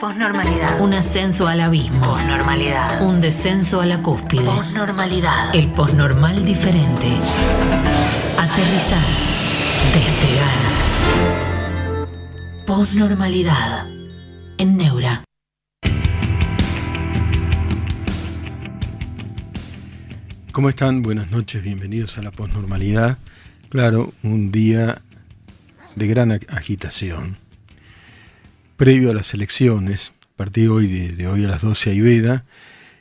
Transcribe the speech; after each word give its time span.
Posnormalidad. 0.00 0.80
Un 0.80 0.94
ascenso 0.94 1.46
al 1.46 1.60
abismo. 1.60 2.00
Posnormalidad. 2.00 3.02
Un 3.06 3.20
descenso 3.20 3.82
a 3.82 3.86
la 3.86 4.00
cúspide. 4.00 4.46
Posnormalidad. 4.46 5.54
El 5.54 5.70
posnormal 5.72 6.42
diferente. 6.42 7.06
Aterrizar. 8.38 9.04
Despegar. 9.92 10.56
Posnormalidad. 12.66 13.88
En 14.56 14.78
Neura. 14.78 15.22
¿Cómo 20.52 20.70
están? 20.70 21.02
Buenas 21.02 21.30
noches, 21.30 21.62
bienvenidos 21.62 22.16
a 22.16 22.22
la 22.22 22.30
posnormalidad. 22.30 23.18
Claro, 23.68 24.14
un 24.22 24.50
día 24.50 25.02
de 25.94 26.06
gran 26.06 26.32
agitación. 26.32 27.49
Previo 28.80 29.10
a 29.10 29.14
las 29.14 29.34
elecciones, 29.34 30.14
a 30.32 30.36
partir 30.38 30.64
de 30.64 30.70
hoy, 30.70 30.86
de, 30.86 31.26
hoy 31.26 31.44
a 31.44 31.48
las 31.48 31.60
12 31.60 31.90
hay 31.90 32.00
veda, 32.00 32.46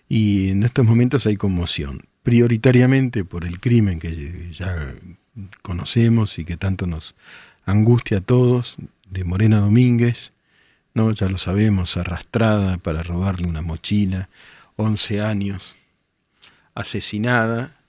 y 0.10 0.50
en 0.50 0.64
estos 0.64 0.86
momentos 0.86 1.26
hay 1.26 1.38
conmoción, 1.38 2.02
prioritariamente 2.22 3.24
por 3.24 3.46
el 3.46 3.62
crimen 3.62 3.98
que 3.98 4.52
ya 4.52 4.94
conocemos 5.62 6.38
y 6.38 6.44
que 6.44 6.58
tanto 6.58 6.86
nos 6.86 7.16
angustia 7.64 8.18
a 8.18 8.22
todos, 8.22 8.76
de 9.10 9.24
Morena 9.24 9.62
Domínguez, 9.62 10.34
¿no? 10.94 11.12
ya 11.14 11.30
lo 11.30 11.38
sabemos, 11.38 11.96
arrastrada 11.96 12.78
para 12.78 13.02
robarle 13.02 13.48
una 13.48 13.62
mochila, 13.62 14.28
11 14.76 15.22
años, 15.22 15.78
asesinada, 16.76 17.80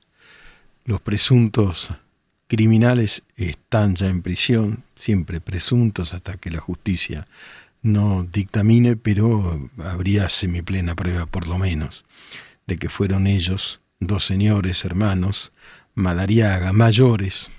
los 0.84 1.00
presuntos 1.00 1.90
criminales 2.46 3.24
están 3.36 3.96
ya 3.96 4.06
en 4.06 4.22
prisión, 4.22 4.84
siempre 4.94 5.40
presuntos 5.40 6.14
hasta 6.14 6.36
que 6.36 6.50
la 6.50 6.60
justicia 6.60 7.26
no 7.82 8.26
dictamine, 8.30 8.96
pero 8.96 9.70
habría 9.78 10.28
semiplena 10.28 10.94
prueba 10.94 11.26
por 11.26 11.46
lo 11.46 11.58
menos 11.58 12.04
de 12.66 12.78
que 12.78 12.88
fueron 12.88 13.26
ellos, 13.26 13.80
dos 13.98 14.24
señores 14.24 14.84
hermanos, 14.84 15.52
Madariaga, 15.94 16.72
mayores, 16.72 17.50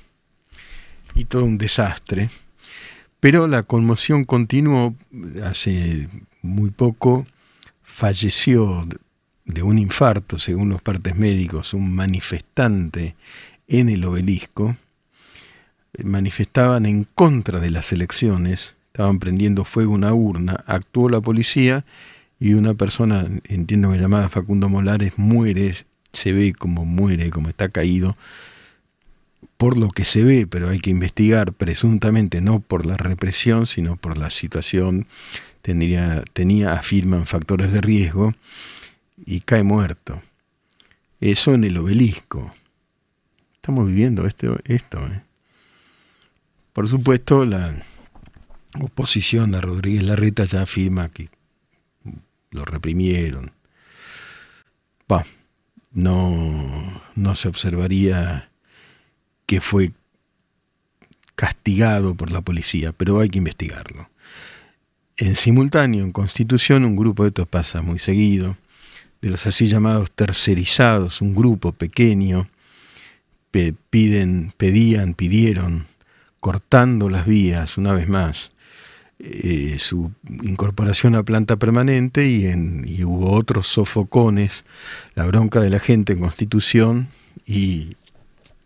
y 1.16 1.26
todo 1.26 1.46
un 1.46 1.58
desastre. 1.58 2.30
Pero 3.20 3.48
la 3.48 3.64
conmoción 3.64 4.24
continuó, 4.24 4.96
hace 5.44 6.10
muy 6.42 6.72
poco 6.72 7.28
falleció 7.84 8.88
de 9.46 9.64
un 9.64 9.78
infarto, 9.78 10.40
según 10.40 10.70
los 10.70 10.82
partes 10.82 11.16
médicos, 11.16 11.74
un 11.74 11.94
manifestante 11.94 13.16
en 13.68 13.90
el 13.90 14.04
obelisco, 14.06 14.78
manifestaban 16.04 16.86
en 16.86 17.04
contra 17.04 17.60
de 17.60 17.70
las 17.70 17.92
elecciones, 17.92 18.78
estaban 18.92 19.20
prendiendo 19.20 19.64
fuego 19.64 19.94
una 19.94 20.14
urna, 20.14 20.64
actuó 20.68 21.08
la 21.08 21.22
policía 21.22 21.86
y 22.42 22.54
una 22.54 22.74
persona, 22.74 23.26
entiendo 23.46 23.90
que 23.90 23.98
llamada 23.98 24.28
Facundo 24.28 24.68
Molares, 24.68 25.14
muere, 25.18 25.76
se 26.12 26.34
ve 26.34 26.54
como 26.54 26.84
muere, 26.84 27.30
como 27.30 27.48
está 27.48 27.70
caído, 27.70 28.18
por 29.56 29.78
lo 29.78 29.90
que 29.90 30.04
se 30.04 30.24
ve, 30.24 30.46
pero 30.46 30.70
hay 30.70 30.80
que 30.80 30.90
investigar 30.90 31.54
presuntamente, 31.54 32.42
no 32.42 32.60
por 32.60 32.86
la 32.86 32.98
represión, 32.98 33.66
sino 33.66 33.96
por 33.96 34.18
la 34.18 34.30
situación, 34.30 35.06
tenía, 35.62 36.24
tenía 36.34 36.74
afirman, 36.74 37.28
factores 37.28 37.72
de 37.72 37.80
riesgo, 37.80 38.34
y 39.26 39.40
cae 39.42 39.64
muerto. 39.64 40.22
Eso 41.22 41.54
en 41.54 41.64
el 41.64 41.78
obelisco. 41.78 42.52
Estamos 43.54 43.86
viviendo 43.86 44.26
esto. 44.26 44.58
esto 44.66 45.08
¿eh? 45.08 45.22
Por 46.74 46.88
supuesto, 46.88 47.46
la 47.46 47.76
oposición 48.80 49.56
a 49.56 49.62
Rodríguez 49.62 50.04
Larreta 50.04 50.46
ya 50.46 50.62
afirma 50.62 51.10
que 51.10 51.30
lo 52.52 52.66
reprimieron. 52.66 53.52
no, 55.94 57.02
no 57.16 57.36
se 57.36 57.50
observaría 57.50 58.50
que 59.46 59.60
fue 59.60 59.92
castigado 61.36 62.16
por 62.16 62.32
la 62.32 62.42
policía, 62.42 62.94
pero 62.94 63.20
hay 63.20 63.30
que 63.30 63.40
investigarlo. 63.40 64.10
En 65.18 65.36
simultáneo, 65.36 66.06
en 66.06 66.12
Constitución, 66.12 66.86
un 66.86 66.96
grupo 66.96 67.24
de 67.24 67.30
esto 67.30 67.46
pasa 67.46 67.82
muy 67.82 68.00
seguido, 68.00 68.58
de 69.22 69.30
los 69.30 69.46
así 69.46 69.68
llamados 69.68 70.12
tercerizados, 70.12 71.22
un 71.22 71.36
grupo 71.36 71.74
pequeño, 71.74 72.50
piden, 73.52 74.54
pedían, 74.58 75.14
pidieron, 75.14 75.88
cortando 76.40 77.10
las 77.10 77.26
vías 77.28 77.78
una 77.78 77.94
vez 77.94 78.08
más, 78.08 78.52
eh, 79.24 79.78
su 79.80 80.12
incorporación 80.44 81.16
a 81.16 81.24
planta 81.24 81.58
permanente 81.58 82.28
y, 82.28 82.48
en, 82.48 82.86
hubo 83.06 83.32
otros 83.32 83.68
sofocones, 83.68 84.64
la 85.16 85.26
bronca 85.26 85.60
de 85.60 85.70
la 85.70 85.80
gente 85.80 86.14
en 86.14 86.20
Constitución 86.20 87.10
y 87.46 87.96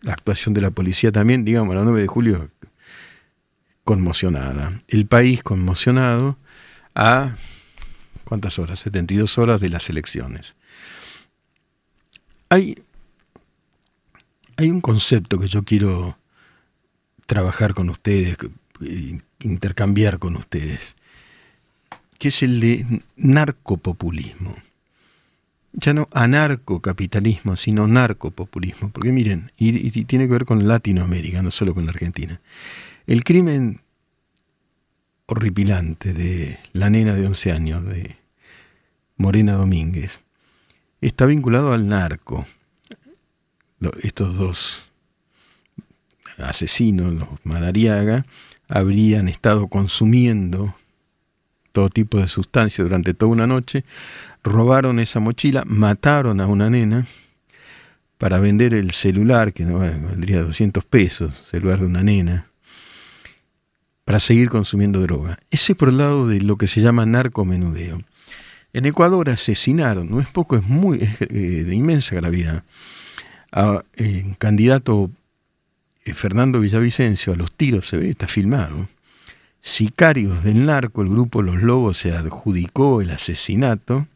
la 0.02 0.14
actuación 0.14 0.54
de 0.54 0.62
la 0.62 0.72
policía 0.72 1.12
también, 1.12 1.46
digamos, 1.46 1.76
la 1.76 1.84
9 1.84 2.02
de 2.02 2.08
julio 2.08 2.50
conmocionada. 3.84 4.82
El 4.88 5.06
país 5.06 5.44
conmocionado 5.44 6.38
a 6.96 7.36
¿Cuántas 8.26 8.58
horas? 8.58 8.80
72 8.80 9.38
horas 9.38 9.62
de 9.62 9.70
las 9.70 9.90
elecciones. 9.90 10.56
Hay, 12.50 12.76
hay 14.58 14.70
un 14.72 14.82
concepto 14.82 15.40
que 15.40 15.48
yo 15.48 15.64
quiero 15.64 16.18
trabajar 17.28 17.76
con 17.76 17.90
ustedes, 17.90 18.36
intercambiar 19.40 20.20
con 20.20 20.36
ustedes, 20.36 20.96
que 22.18 22.30
es 22.30 22.44
el 22.44 22.60
de 22.60 23.02
narcopopulismo. 23.16 24.56
Ya 25.74 25.94
no 25.94 26.08
anarcocapitalismo, 26.14 27.58
sino 27.58 27.86
narcopopulismo. 27.86 28.92
Porque 28.92 29.12
miren, 29.12 29.52
y, 29.58 29.88
y, 29.88 30.06
tiene 30.06 30.26
que 30.26 30.32
ver 30.32 30.46
con 30.46 30.68
Latinoamérica, 30.68 31.42
no 31.42 31.52
solo 31.52 31.74
con 31.74 31.86
la 31.86 31.92
Argentina. 31.92 32.40
El 33.08 33.24
crimen 33.24 33.82
horripilante 35.26 36.14
de 36.14 36.60
la 36.74 36.90
nena 36.90 37.14
de 37.14 37.28
11 37.28 37.52
años, 37.52 37.86
de 37.86 38.16
Morena 39.18 39.54
Domínguez, 39.54 40.20
está 41.02 41.26
vinculado 41.26 41.74
al 41.74 41.88
narco. 41.88 42.46
Estos 44.02 44.36
dos 44.36 44.92
asesinos, 46.38 47.14
los 47.14 47.28
Madariaga, 47.44 48.26
habrían 48.68 49.28
estado 49.28 49.68
consumiendo 49.68 50.76
todo 51.72 51.90
tipo 51.90 52.20
de 52.20 52.28
sustancias 52.28 52.88
durante 52.88 53.14
toda 53.14 53.32
una 53.32 53.48
noche, 53.48 53.84
robaron 54.44 55.00
esa 55.00 55.20
mochila, 55.20 55.64
mataron 55.66 56.40
a 56.40 56.48
una 56.48 56.70
nena 56.70 57.06
para 58.18 58.40
vender 58.40 58.74
el 58.74 58.92
celular, 58.92 59.54
que 59.54 59.66
no 59.66 59.80
valdría 59.80 60.42
200 60.42 60.86
pesos, 60.86 61.36
celular 61.50 61.80
de 61.80 61.86
una 61.86 62.02
nena, 62.02 62.48
para 64.06 64.20
seguir 64.20 64.50
consumiendo 64.50 65.02
droga. 65.02 65.38
Ese 65.52 65.76
por 65.76 65.90
el 65.90 65.98
lado 65.98 66.28
de 66.28 66.40
lo 66.42 66.58
que 66.58 66.68
se 66.68 66.82
llama 66.82 67.06
narcomenudeo. 67.06 68.00
En 68.72 68.86
Ecuador 68.86 69.30
asesinaron, 69.30 70.10
no 70.10 70.20
es 70.20 70.28
poco, 70.28 70.56
es 70.56 70.64
muy 70.64 71.00
eh, 71.02 71.64
de 71.66 71.76
inmensa 71.76 72.16
gravedad, 72.16 72.64
a 73.52 73.84
eh, 73.96 74.36
candidato 74.38 75.10
eh, 75.10 75.25
Fernando 76.14 76.60
Villavicencio, 76.60 77.34
a 77.34 77.36
los 77.36 77.52
tiros 77.52 77.88
se 77.88 77.98
ve, 77.98 78.10
está 78.10 78.28
filmado. 78.28 78.88
Sicarios 79.62 80.44
del 80.44 80.66
narco, 80.66 81.02
el 81.02 81.10
grupo 81.10 81.42
Los 81.42 81.64
Lobos 81.64 81.98
se 81.98 82.16
adjudicó 82.16 83.02
el 83.02 83.10
asesinato. 83.10 84.08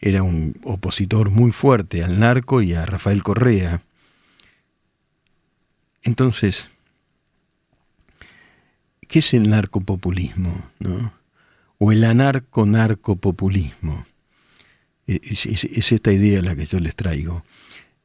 Era 0.00 0.22
un 0.22 0.56
opositor 0.64 1.30
muy 1.30 1.52
fuerte 1.52 2.02
al 2.02 2.18
narco 2.18 2.62
y 2.62 2.74
a 2.74 2.86
Rafael 2.86 3.22
Correa. 3.22 3.82
Entonces, 6.02 6.70
¿Qué 9.12 9.18
es 9.18 9.34
el 9.34 9.50
narcopopulismo? 9.50 10.70
¿no? 10.78 11.12
O 11.76 11.92
el 11.92 12.02
anarco-narcopopulismo. 12.02 14.06
E, 15.06 15.20
es, 15.22 15.44
es, 15.44 15.92
esta 15.92 16.10
idea 16.10 16.40
la 16.40 16.56
que 16.56 16.64
yo 16.64 16.80
les 16.80 16.96
traigo. 16.96 17.44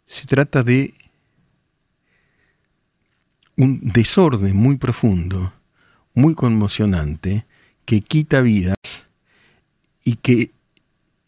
Se 0.05 0.27
trata 0.27 0.63
de 0.63 0.93
un 3.57 3.80
desorden 3.81 4.56
muy 4.56 4.77
profundo, 4.77 5.51
muy 6.13 6.36
conmocionante, 6.36 7.45
que 7.86 8.01
quita 8.01 8.42
vidas 8.42 8.77
y 10.04 10.18
que 10.18 10.51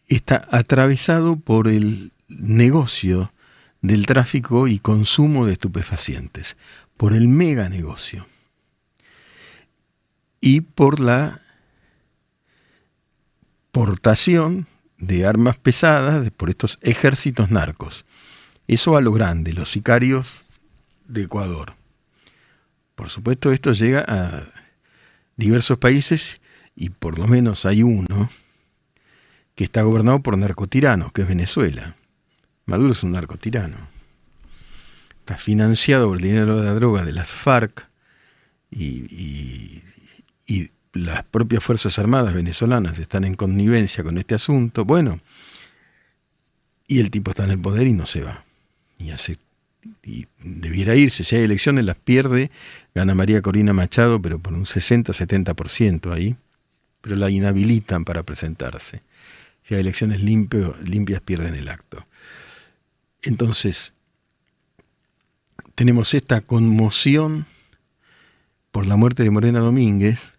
está 0.07 0.47
atravesado 0.51 1.35
por 1.35 1.67
el 1.67 2.11
negocio 2.27 3.31
del 3.81 4.05
tráfico 4.05 4.67
y 4.67 4.79
consumo 4.79 5.45
de 5.45 5.53
estupefacientes, 5.53 6.55
por 6.97 7.13
el 7.13 7.27
mega 7.27 7.69
negocio 7.69 8.27
y 10.41 10.61
por 10.61 10.99
la 10.99 11.41
portación 13.71 14.67
de 14.97 15.25
armas 15.25 15.57
pesadas 15.57 16.29
por 16.31 16.49
estos 16.49 16.77
ejércitos 16.81 17.51
narcos. 17.51 18.05
Eso 18.67 18.97
a 18.97 19.01
lo 19.01 19.11
grande, 19.13 19.53
los 19.53 19.71
sicarios 19.71 20.45
de 21.07 21.23
Ecuador. 21.23 21.78
Por 22.99 23.09
supuesto, 23.09 23.53
esto 23.53 23.71
llega 23.71 24.03
a 24.05 24.49
diversos 25.37 25.77
países 25.77 26.41
y 26.75 26.89
por 26.89 27.17
lo 27.17 27.27
menos 27.27 27.65
hay 27.65 27.81
uno 27.81 28.29
que 29.55 29.63
está 29.63 29.83
gobernado 29.83 30.19
por 30.19 30.37
narcotiranos, 30.37 31.13
que 31.13 31.21
es 31.21 31.27
Venezuela. 31.29 31.95
Maduro 32.65 32.91
es 32.91 33.01
un 33.01 33.13
narcotirano. 33.13 33.77
Está 35.19 35.37
financiado 35.37 36.09
por 36.09 36.17
el 36.17 36.23
dinero 36.23 36.57
de 36.59 36.65
la 36.65 36.73
droga 36.73 37.05
de 37.05 37.13
las 37.13 37.29
FARC 37.29 37.87
y, 38.69 39.81
las 40.91 41.23
propias 41.23 41.63
Fuerzas 41.63 41.97
Armadas 41.99 42.33
venezolanas 42.33 42.99
están 42.99 43.23
en 43.23 43.35
connivencia 43.35 44.03
con 44.03 44.17
este 44.17 44.35
asunto. 44.35 44.83
Bueno, 44.83 45.21
y 46.85 46.99
el 46.99 47.11
tipo 47.11 47.31
está 47.31 47.45
en 47.45 47.51
el 47.51 47.61
poder 47.61 47.87
y 47.87 47.93
no 47.93 48.05
se 48.05 48.23
va. 48.23 48.43
Y 48.97 49.11
hace 49.11 49.37
y 50.03 50.27
debiera 50.43 50.95
irse. 50.95 51.23
Si 51.23 51.35
hay 51.35 51.43
elecciones, 51.43 51.85
las 51.85 51.97
pierde. 51.97 52.51
Gana 52.93 53.15
María 53.15 53.41
Corina 53.41 53.73
Machado, 53.73 54.21
pero 54.21 54.39
por 54.39 54.53
un 54.53 54.65
60-70% 54.65 56.13
ahí. 56.13 56.35
Pero 57.01 57.15
la 57.15 57.29
inhabilitan 57.29 58.05
para 58.05 58.23
presentarse. 58.23 59.01
Si 59.63 59.75
hay 59.75 59.81
elecciones 59.81 60.21
limpio, 60.21 60.75
limpias, 60.83 61.21
pierden 61.21 61.55
el 61.55 61.69
acto. 61.69 62.03
Entonces, 63.21 63.93
tenemos 65.75 66.13
esta 66.13 66.41
conmoción 66.41 67.45
por 68.71 68.85
la 68.85 68.95
muerte 68.95 69.23
de 69.23 69.31
Morena 69.31 69.59
Domínguez, 69.59 70.33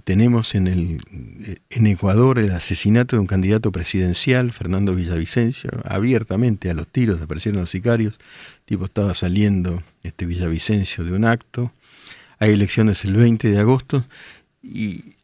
tenemos 0.00 0.54
en, 0.54 0.66
el, 0.66 1.58
en 1.68 1.86
Ecuador 1.86 2.38
el 2.38 2.52
asesinato 2.52 3.16
de 3.16 3.20
un 3.20 3.26
candidato 3.26 3.70
presidencial, 3.72 4.52
Fernando 4.52 4.94
Villavicencio, 4.94 5.70
abiertamente 5.84 6.70
a 6.70 6.74
los 6.74 6.88
tiros 6.88 7.20
aparecieron 7.20 7.60
los 7.60 7.70
sicarios, 7.70 8.14
el 8.14 8.64
tipo 8.64 8.86
estaba 8.86 9.14
saliendo 9.14 9.82
este 10.02 10.24
Villavicencio 10.24 11.04
de 11.04 11.12
un 11.12 11.24
acto, 11.24 11.72
hay 12.38 12.52
elecciones 12.52 13.04
el 13.04 13.14
20 13.14 13.50
de 13.50 13.58
agosto 13.58 14.04
y 14.62 15.14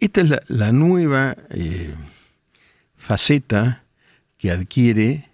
esta 0.00 0.20
es 0.20 0.32
la, 0.48 0.72
nueva 0.72 1.36
eh, 1.50 1.94
faceta 2.96 3.82
que 4.38 4.50
adquiere 4.50 5.28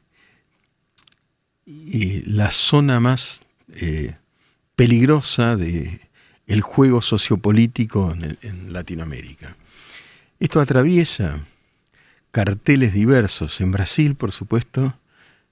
eh, 1.67 2.23
la 2.27 2.51
zona 2.51 2.99
más 2.99 3.41
eh, 3.75 4.15
peligrosa 4.75 5.57
de 5.57 6.01
el 6.47 6.61
juego 6.61 7.01
sociopolítico 7.03 8.13
en, 8.43 8.73
Latinoamérica. 8.73 9.57
Esto 10.41 10.61
atraviesa 10.61 11.41
carteles 12.31 12.93
diversos. 12.93 13.61
En 13.61 13.73
Brasil, 13.73 14.15
por 14.15 14.33
supuesto, 14.33 14.95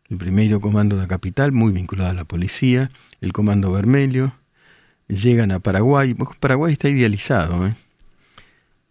el 0.09 0.17
primero 0.19 0.61
comando 0.61 0.97
de 0.97 1.03
la 1.03 1.09
capital, 1.09 1.53
muy 1.53 1.73
vinculado 1.73 2.11
a 2.11 2.15
la 2.15 2.25
policía, 2.25 2.91
el 3.21 3.33
comando 3.33 3.73
vermelho, 3.73 4.35
llegan 5.09 5.53
a 5.53 5.61
Paraguay. 5.61 6.15
Paraguay 6.41 6.73
está 6.75 6.89
idealizado. 6.89 7.67
¿eh? 7.67 7.75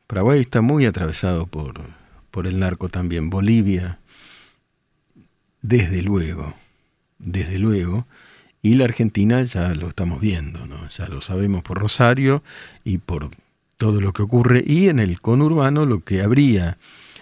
Paraguay 0.08 0.42
está 0.42 0.62
muy 0.62 0.86
atravesado 0.86 1.46
por, 1.46 1.82
por 2.32 2.48
el 2.48 2.60
narco 2.60 2.90
también. 2.90 3.30
Bolivia, 3.30 4.00
desde 5.62 6.02
luego, 6.02 6.56
desde 7.20 7.60
luego. 7.60 8.08
Y 8.62 8.76
la 8.76 8.86
Argentina 8.86 9.44
ya 9.44 9.74
lo 9.74 9.88
estamos 9.88 10.22
viendo, 10.22 10.66
¿no? 10.68 10.88
ya 10.90 11.08
lo 11.08 11.22
sabemos 11.22 11.64
por 11.64 11.80
Rosario 11.80 12.44
y 12.84 13.00
por 13.00 13.30
todo 13.78 14.02
lo 14.02 14.14
que 14.14 14.22
ocurre. 14.22 14.64
Y 14.66 14.90
en 14.90 15.00
el 15.00 15.20
conurbano 15.20 15.86
lo 15.86 16.04
que 16.04 16.22
habría 16.22 16.78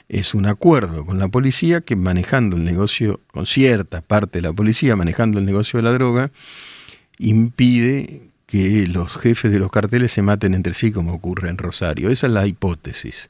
es 0.09 0.33
un 0.33 0.47
acuerdo 0.47 1.05
con 1.05 1.19
la 1.19 1.29
policía 1.29 1.81
que 1.81 1.95
manejando 1.95 2.57
el 2.57 2.65
negocio, 2.65 3.21
con 3.31 3.45
cierta 3.45 4.01
parte 4.01 4.39
de 4.39 4.47
la 4.47 4.53
policía 4.53 4.95
manejando 4.95 5.39
el 5.39 5.45
negocio 5.45 5.77
de 5.77 5.83
la 5.83 5.93
droga, 5.93 6.31
impide 7.19 8.23
que 8.45 8.87
los 8.87 9.15
jefes 9.15 9.51
de 9.51 9.59
los 9.59 9.71
carteles 9.71 10.11
se 10.11 10.23
maten 10.23 10.55
entre 10.55 10.73
sí 10.73 10.91
como 10.91 11.13
ocurre 11.13 11.49
en 11.49 11.57
Rosario. 11.57 12.09
Esa 12.09 12.27
es 12.27 12.33
la 12.33 12.47
hipótesis. 12.47 13.29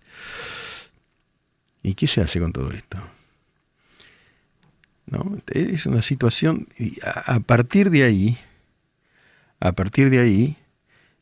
¿Y 1.83 1.93
qué 1.93 2.07
se 2.07 2.21
hace 2.21 2.39
con 2.39 2.53
todo 2.53 2.71
esto? 2.71 2.97
Es 5.47 5.85
una 5.85 6.01
situación, 6.01 6.67
y 6.77 6.97
a, 7.03 7.39
partir 7.39 7.89
de 7.89 8.03
ahí, 8.03 8.37
a 9.59 9.71
partir 9.71 10.09
de 10.09 10.19
ahí, 10.19 10.57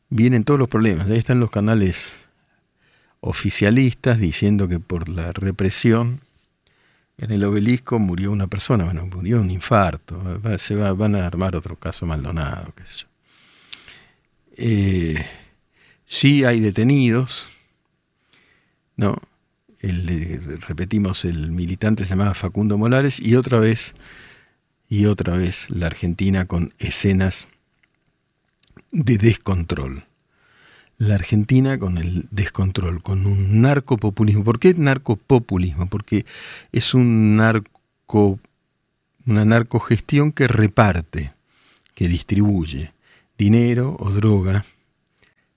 vienen 0.08 0.44
todos 0.44 0.60
los 0.60 0.68
problemas. 0.68 1.08
Ahí 1.08 1.18
están 1.18 1.40
los 1.40 1.50
canales 1.50 2.16
oficialistas 3.20 4.18
diciendo 4.18 4.68
que 4.68 4.78
por 4.78 5.08
la 5.08 5.32
represión 5.32 6.20
en 7.16 7.32
el 7.32 7.44
obelisco 7.44 7.98
murió 7.98 8.30
una 8.30 8.46
persona, 8.46 8.84
bueno, 8.84 9.06
murió 9.06 9.40
un 9.40 9.50
infarto, 9.50 10.40
se 10.58 10.76
va, 10.76 10.92
van 10.92 11.16
a 11.16 11.26
armar 11.26 11.56
otro 11.56 11.74
caso 11.74 12.06
Maldonado, 12.06 12.72
qué 12.76 12.84
sé 12.84 12.92
yo. 12.98 13.06
Eh, 14.56 15.26
sí 16.06 16.44
hay 16.44 16.60
detenidos, 16.60 17.48
¿no? 18.96 19.20
El, 19.80 20.60
repetimos, 20.66 21.24
el 21.24 21.50
militante 21.50 22.04
se 22.04 22.10
llamaba 22.10 22.34
Facundo 22.34 22.78
Molares, 22.78 23.20
y 23.20 23.36
otra 23.36 23.58
vez, 23.58 23.94
y 24.88 25.06
otra 25.06 25.36
vez 25.36 25.70
la 25.70 25.86
Argentina 25.86 26.46
con 26.46 26.72
escenas 26.78 27.48
de 28.90 29.18
descontrol. 29.18 30.04
La 30.96 31.14
Argentina 31.14 31.78
con 31.78 31.98
el 31.98 32.26
descontrol, 32.30 33.02
con 33.02 33.26
un 33.26 33.60
narcopopulismo. 33.60 34.42
¿Por 34.42 34.58
qué 34.58 34.74
narcopopulismo? 34.74 35.88
Porque 35.88 36.26
es 36.72 36.92
un 36.92 37.36
narco, 37.36 38.40
una 39.24 39.44
narcogestión 39.44 40.32
que 40.32 40.48
reparte, 40.48 41.32
que 41.94 42.08
distribuye 42.08 42.92
dinero 43.36 43.96
o 44.00 44.10
droga, 44.10 44.64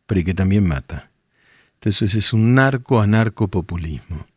pero 0.05 0.23
que 0.23 0.35
también 0.35 0.67
mata. 0.67 1.10
Entonces 1.81 2.13
es 2.13 2.31
un 2.31 2.53
narco 2.53 3.01
a 3.01 3.31
populismo. 3.31 4.27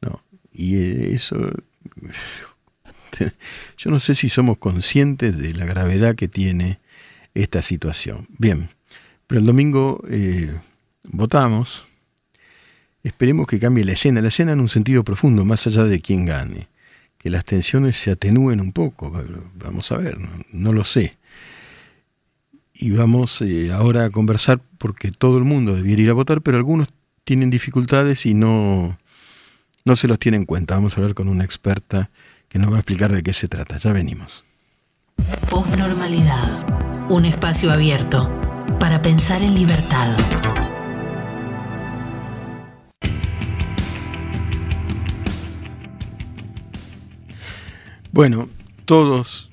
¿no? 0.00 0.20
Y 0.52 0.76
eso, 1.12 1.36
yo 3.78 3.90
no 3.90 3.98
sé 3.98 4.14
si 4.14 4.28
somos 4.28 4.58
conscientes 4.58 5.36
de 5.36 5.54
la 5.54 5.64
gravedad 5.64 6.14
que 6.14 6.28
tiene 6.28 6.78
esta 7.34 7.62
situación. 7.62 8.28
Bien, 8.38 8.68
pero 9.26 9.40
el 9.40 9.46
domingo 9.46 10.04
eh, 10.08 10.56
votamos. 11.02 11.84
Esperemos 13.02 13.48
que 13.48 13.58
cambie 13.58 13.84
la 13.84 13.94
escena, 13.94 14.20
la 14.20 14.28
escena 14.28 14.52
en 14.52 14.60
un 14.60 14.68
sentido 14.68 15.02
profundo, 15.02 15.44
más 15.44 15.66
allá 15.66 15.82
de 15.82 16.00
quién 16.00 16.26
gane. 16.26 16.68
Que 17.18 17.28
las 17.28 17.44
tensiones 17.44 17.96
se 17.96 18.12
atenúen 18.12 18.60
un 18.60 18.72
poco. 18.72 19.10
Vamos 19.54 19.90
a 19.90 19.96
ver, 19.96 20.16
no 20.52 20.72
lo 20.72 20.84
sé 20.84 21.17
y 22.78 22.92
vamos 22.92 23.42
eh, 23.42 23.72
ahora 23.72 24.04
a 24.04 24.10
conversar 24.10 24.60
porque 24.78 25.10
todo 25.10 25.38
el 25.38 25.44
mundo 25.44 25.74
debiera 25.74 26.02
ir 26.02 26.10
a 26.10 26.14
votar, 26.14 26.42
pero 26.42 26.56
algunos 26.56 26.88
tienen 27.24 27.50
dificultades 27.50 28.24
y 28.24 28.34
no, 28.34 28.98
no 29.84 29.96
se 29.96 30.06
los 30.06 30.18
tiene 30.18 30.36
en 30.36 30.44
cuenta. 30.44 30.76
Vamos 30.76 30.94
a 30.94 31.00
hablar 31.00 31.14
con 31.14 31.28
una 31.28 31.44
experta 31.44 32.10
que 32.48 32.58
nos 32.58 32.70
va 32.70 32.76
a 32.76 32.78
explicar 32.80 33.12
de 33.12 33.22
qué 33.22 33.34
se 33.34 33.48
trata. 33.48 33.78
Ya 33.78 33.92
venimos. 33.92 34.44
Postnormalidad. 35.50 37.10
Un 37.10 37.24
espacio 37.24 37.72
abierto 37.72 38.30
para 38.78 39.02
pensar 39.02 39.42
en 39.42 39.54
libertad. 39.56 40.16
Bueno, 48.12 48.48
todos 48.84 49.47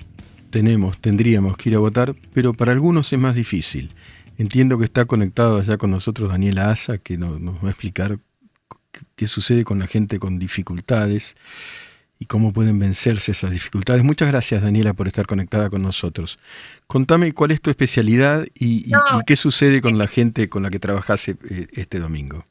tenemos, 0.56 0.98
tendríamos 0.98 1.58
que 1.58 1.68
ir 1.68 1.76
a 1.76 1.80
votar, 1.80 2.16
pero 2.32 2.54
para 2.54 2.72
algunos 2.72 3.12
es 3.12 3.18
más 3.18 3.34
difícil. 3.34 3.90
Entiendo 4.38 4.78
que 4.78 4.86
está 4.86 5.04
conectado 5.04 5.58
allá 5.58 5.76
con 5.76 5.90
nosotros 5.90 6.30
Daniela 6.30 6.70
Asa, 6.70 6.96
que 6.96 7.18
nos, 7.18 7.42
va 7.62 7.68
a 7.68 7.72
explicar 7.72 8.18
qué 9.16 9.26
sucede 9.26 9.64
con 9.64 9.78
la 9.78 9.86
gente 9.86 10.18
con 10.18 10.38
dificultades 10.38 11.36
y 12.18 12.24
cómo 12.24 12.54
pueden 12.54 12.78
vencerse 12.78 13.32
esas 13.32 13.50
dificultades. 13.50 14.02
Muchas 14.02 14.28
gracias, 14.28 14.62
Daniela, 14.62 14.94
por 14.94 15.08
estar 15.08 15.26
conectada 15.26 15.68
con 15.68 15.82
nosotros. 15.82 16.38
Contame 16.86 17.34
cuál 17.34 17.50
es 17.50 17.60
tu 17.60 17.68
especialidad 17.68 18.46
y, 18.54 18.90
qué 19.26 19.36
sucede 19.36 19.82
con 19.82 19.98
la 19.98 20.06
gente 20.06 20.48
con 20.48 20.62
la 20.62 20.70
que 20.70 20.78
trabajas 20.78 21.28
eh, 21.28 21.36
este 21.74 22.00
domingo. 22.00 22.46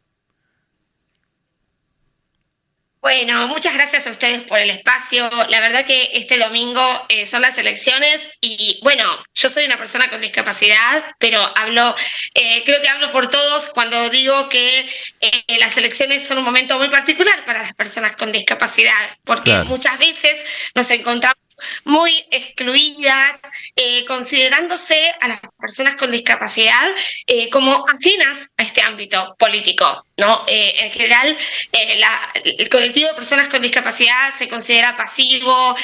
Bueno, 3.06 3.48
muchas 3.50 3.76
gracias 3.76 4.08
a 4.08 4.10
ustedes 4.10 4.42
por 4.46 4.58
el 4.58 4.72
espacio. 4.72 5.30
La 5.50 5.60
verdad 5.60 5.86
que 5.86 6.10
este 6.14 6.40
domingo 6.40 6.82
eh, 7.10 7.28
son 7.28 7.44
las 7.44 7.56
elecciones 7.60 8.32
y 8.42 8.80
bueno, 8.82 9.04
yo 9.36 9.48
soy 9.48 9.66
una 9.66 9.78
persona 9.78 10.10
con 10.10 10.20
discapacidad, 10.22 11.04
pero 11.20 11.40
hablo, 11.56 11.96
eh, 12.34 12.64
creo 12.66 12.82
que 12.82 12.90
hablo 12.90 13.12
por 13.12 13.30
todos 13.30 13.68
cuando 13.68 14.10
digo 14.10 14.50
que 14.50 14.90
eh, 15.22 15.44
las 15.60 15.78
elecciones 15.78 16.28
son 16.28 16.40
un 16.40 16.46
momento 16.46 16.80
muy 16.80 16.90
particular 16.90 17.46
para 17.46 17.62
las 17.62 17.76
personas 17.76 18.16
con 18.16 18.32
discapacidad, 18.32 19.16
porque 19.24 19.54
muchas 19.66 20.00
veces 20.00 20.72
nos 20.74 20.90
encontramos 20.90 21.45
muy 21.84 22.12
excluidas, 22.32 23.42
eh, 23.76 24.06
considerándose 24.06 25.14
a 25.22 25.28
las 25.28 25.40
personas 25.60 25.96
con 25.96 26.12
discapacidad 26.12 26.88
eh, 27.28 27.50
como 27.50 27.86
ajenas 27.88 28.54
a 28.58 28.64
este 28.64 28.82
ámbito 28.82 29.36
político. 29.38 30.06
¿no? 30.18 30.46
Eh, 30.48 30.74
en 30.80 30.92
general, 30.92 31.38
el 31.74 32.70
colectivo 32.70 33.10
de 33.10 33.16
personas 33.16 33.50
con 33.50 33.62
discapacidad 33.62 34.34
se 34.34 34.48
considera 34.48 34.96
pasivo, 34.96 35.76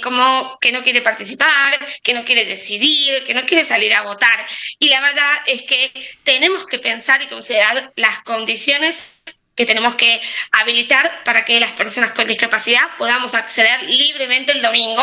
como 0.00 0.58
que 0.60 0.70
no 0.70 0.82
quiere 0.84 1.00
participar, 1.02 1.76
que 2.02 2.14
no 2.14 2.24
quiere 2.24 2.44
decidir, 2.44 3.24
que 3.26 3.34
no 3.34 3.44
quiere 3.44 3.64
salir 3.64 3.92
a 3.94 4.02
votar. 4.02 4.46
Y 4.78 4.90
la 4.90 5.00
verdad 5.00 5.42
es 5.46 5.62
que 5.62 5.90
tenemos 6.22 6.66
que 6.66 6.78
pensar 6.78 7.20
y 7.22 7.26
considerar 7.26 7.92
las 7.96 8.22
condiciones 8.22 9.20
que 9.54 9.66
tenemos 9.66 9.94
que 9.94 10.20
habilitar 10.52 11.22
para 11.24 11.44
que 11.44 11.60
las 11.60 11.72
personas 11.72 12.12
con 12.12 12.26
discapacidad 12.26 12.96
podamos 12.96 13.34
acceder 13.34 13.82
libremente 13.84 14.52
el 14.52 14.62
domingo 14.62 15.02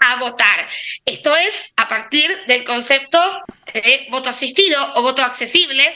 a 0.00 0.16
votar. 0.16 0.68
Esto 1.04 1.36
es 1.36 1.72
a 1.76 1.88
partir 1.88 2.30
del 2.46 2.64
concepto 2.64 3.18
de 3.74 4.06
voto 4.10 4.30
asistido 4.30 4.94
o 4.94 5.02
voto 5.02 5.22
accesible, 5.22 5.94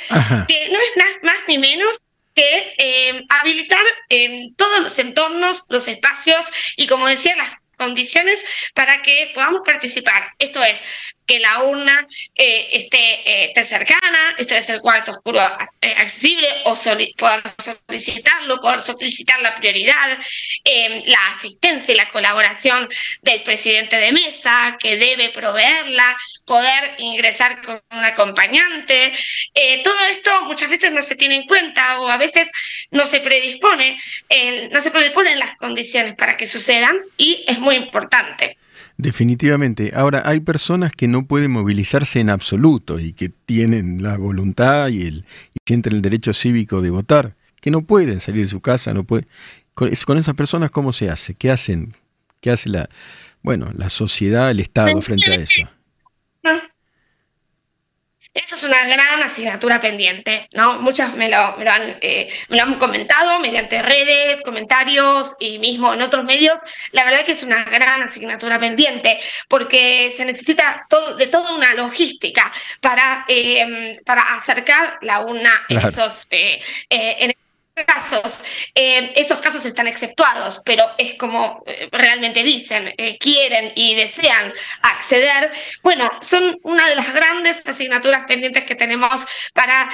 que 0.49 0.68
no 0.71 0.78
es 0.78 1.23
más 1.23 1.37
ni 1.49 1.59
menos 1.59 2.00
que 2.35 2.75
eh, 2.78 3.23
habilitar 3.28 3.85
en 4.09 4.54
todos 4.54 4.80
los 4.80 4.99
entornos, 4.99 5.64
los 5.68 5.88
espacios 5.88 6.50
y, 6.76 6.87
como 6.87 7.06
decía, 7.06 7.37
las 7.37 7.56
condiciones 7.76 8.42
para 8.75 9.02
que 9.02 9.32
podamos 9.35 9.62
participar. 9.64 10.32
Esto 10.38 10.62
es, 10.62 10.82
que 11.26 11.38
la 11.38 11.62
urna 11.62 12.07
eh, 12.35 12.69
eh, 12.73 13.52
esté, 13.52 13.64
cercana, 13.64 14.35
este 14.38 14.59
es 14.59 14.71
el 14.71 14.81
cuarto 14.81 15.12
oscuro 15.12 15.41
eh, 15.81 15.95
accesible, 15.99 16.47
o 16.64 16.75
poder 17.17 17.43
solicitarlo, 17.59 18.61
poder 18.61 18.81
solicitar 18.81 19.41
la 19.41 19.55
prioridad, 19.55 20.19
em, 20.64 21.02
la 21.07 21.29
asistencia 21.29 21.95
y 21.95 21.97
la 21.97 22.09
colaboración 22.09 22.88
del 23.23 23.43
presidente 23.43 23.97
de 23.97 24.12
mesa, 24.12 24.76
que 24.81 24.97
debe 24.97 25.29
proveerla, 25.31 26.17
poder 26.45 26.97
ingresar 26.99 27.62
con 27.62 27.81
un 27.91 28.05
acompañante. 28.05 29.14
todo 29.85 30.07
esto 30.11 30.43
muchas 30.45 30.69
veces 30.69 30.93
no 30.93 31.02
se 31.02 31.17
tiene 31.17 31.37
en 31.37 31.47
cuenta 31.47 32.00
o 32.00 32.09
a 32.09 32.17
veces 32.17 32.50
no 32.91 33.07
se 33.07 33.21
predispone, 33.21 34.00
no 34.71 34.81
se 34.81 34.91
predisponen 34.91 35.38
las 35.38 35.57
condiciones 35.57 36.14
para 36.14 36.37
que 36.37 36.47
sucedan 36.47 36.99
y 37.17 37.45
es 37.47 37.59
muy 37.59 37.76
importante. 37.76 38.59
Definitivamente. 39.02 39.90
Ahora, 39.97 40.23
hay 40.25 40.38
personas 40.38 40.92
que 40.92 41.09
no 41.09 41.26
pueden 41.26 41.50
movilizarse 41.50 42.21
en 42.21 42.30
absoluto 42.30 43.00
y 43.00 43.12
que 43.14 43.30
tienen 43.30 44.00
la 44.00 44.16
voluntad 44.16 44.90
y, 44.90 45.02
el, 45.02 45.25
y 45.54 45.59
sienten 45.66 45.94
el 45.94 46.02
derecho 46.02 46.32
cívico 46.32 46.80
de 46.80 46.90
votar, 46.90 47.35
que 47.61 47.73
no 47.73 47.82
pueden 47.82 48.21
salir 48.21 48.42
de 48.42 48.49
su 48.49 48.61
casa, 48.61 48.94
no 48.94 49.02
pueden. 49.02 49.26
Con, 49.75 49.90
con 50.06 50.18
esas 50.18 50.35
personas, 50.37 50.71
¿cómo 50.71 50.92
se 50.92 51.11
hace? 51.11 51.35
¿Qué 51.35 51.50
hacen? 51.50 51.97
¿Qué 52.40 52.52
hace 52.52 52.68
la, 52.68 52.88
bueno, 53.42 53.73
la 53.76 53.88
sociedad, 53.88 54.52
el 54.52 54.61
Estado 54.61 55.00
frente 55.00 55.32
a 55.32 55.35
eso? 55.35 55.62
Esa 58.35 58.55
es 58.55 58.65
una 58.65 58.87
gran 58.87 59.23
asignatura 59.23 59.79
pendiente, 59.79 60.49
¿no? 60.55 60.79
Muchas 60.79 61.15
me 61.17 61.29
lo, 61.29 61.37
han, 61.37 61.99
eh, 62.01 62.31
me 62.49 62.57
lo 62.57 62.62
han 62.62 62.79
comentado 62.79 63.39
mediante 63.41 63.83
redes, 63.83 64.41
comentarios 64.41 65.37
y 65.39 65.59
mismo 65.59 65.93
en 65.93 66.01
otros 66.01 66.25
medios. 66.25 66.59
La 66.93 67.05
verdad 67.05 67.27
que 67.27 67.33
es 67.33 67.43
una 67.43 67.62
gran 67.65 68.01
asignatura 68.03 68.59
pendiente 68.59 69.19
porque 69.49 70.15
se 70.17 70.25
necesita 70.25 70.87
todo, 70.89 71.15
de 71.17 71.27
toda 71.27 71.55
una 71.55 71.75
logística 71.75 72.51
para, 72.81 73.27
eh, 73.29 73.99
para 74.07 74.23
acercar 74.23 74.99
la 75.03 75.21
una 75.21 75.53
en 75.69 75.79
esos, 75.79 76.27
eh, 76.31 76.59
en 76.89 77.35
casos, 77.75 78.45
eh, 78.75 79.12
esos 79.17 79.41
casos 79.41 79.64
están 79.64 79.87
exceptuados, 79.87 80.61
pero 80.64 80.85
es 80.99 81.14
como 81.14 81.62
eh, 81.67 81.88
realmente 81.91 82.43
dicen, 82.43 82.93
eh, 82.99 83.17
quieren 83.19 83.73
y 83.75 83.95
desean 83.95 84.52
acceder, 84.83 85.50
bueno, 85.83 86.11
son 86.21 86.59
una 86.64 86.88
de 86.88 86.97
las 86.97 87.12
grandes 87.14 87.67
asignaturas 87.67 88.25
pendientes 88.29 88.64
que 88.64 88.75
tenemos 88.75 89.26
para 89.55 89.88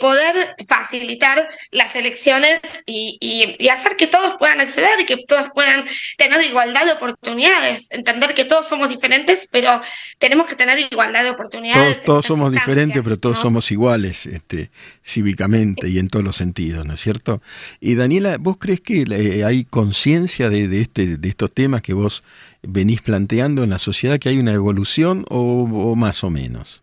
poder 0.00 0.56
facilitar 0.68 1.48
las 1.70 1.94
elecciones 1.96 2.60
y, 2.86 3.18
y, 3.58 3.68
hacer 3.68 3.96
que 3.96 4.06
todos 4.06 4.34
puedan 4.38 4.60
acceder 4.60 5.00
y 5.00 5.06
que 5.06 5.16
todos 5.26 5.50
puedan 5.54 5.84
tener 6.16 6.42
igualdad 6.42 6.86
de 6.86 6.92
oportunidades, 6.92 7.90
entender 7.90 8.34
que 8.34 8.44
todos 8.44 8.66
somos 8.66 8.88
diferentes, 8.88 9.48
pero 9.50 9.80
tenemos 10.18 10.46
que 10.46 10.54
tener 10.54 10.78
igualdad 10.78 11.24
de 11.24 11.30
oportunidades. 11.30 12.04
Todos, 12.04 12.26
somos 12.26 12.52
diferentes, 12.52 13.00
pero 13.02 13.18
todos 13.18 13.38
somos 13.38 13.70
iguales 13.70 14.26
este, 14.26 14.70
cívicamente 15.06 15.88
y 15.88 15.98
en 15.98 16.08
todos 16.08 16.24
los 16.24 16.36
sentidos, 16.36 16.84
¿no 16.84 16.94
es 16.94 17.00
cierto? 17.00 17.40
Y 17.80 17.94
Daniela, 17.94 18.38
¿vos 18.38 18.56
crees 18.58 18.80
que 18.80 19.04
eh, 19.08 19.44
hay 19.44 19.64
conciencia 19.64 20.50
de, 20.50 20.80
este, 20.80 21.16
de 21.16 21.28
estos 21.28 21.52
temas 21.52 21.82
que 21.82 21.94
vos 21.94 22.24
venís 22.62 23.00
planteando 23.02 23.62
en 23.62 23.70
la 23.70 23.78
sociedad, 23.78 24.18
que 24.18 24.28
hay 24.28 24.38
una 24.38 24.52
evolución 24.52 25.24
o, 25.28 25.94
más 25.94 26.24
o 26.24 26.30
menos? 26.30 26.82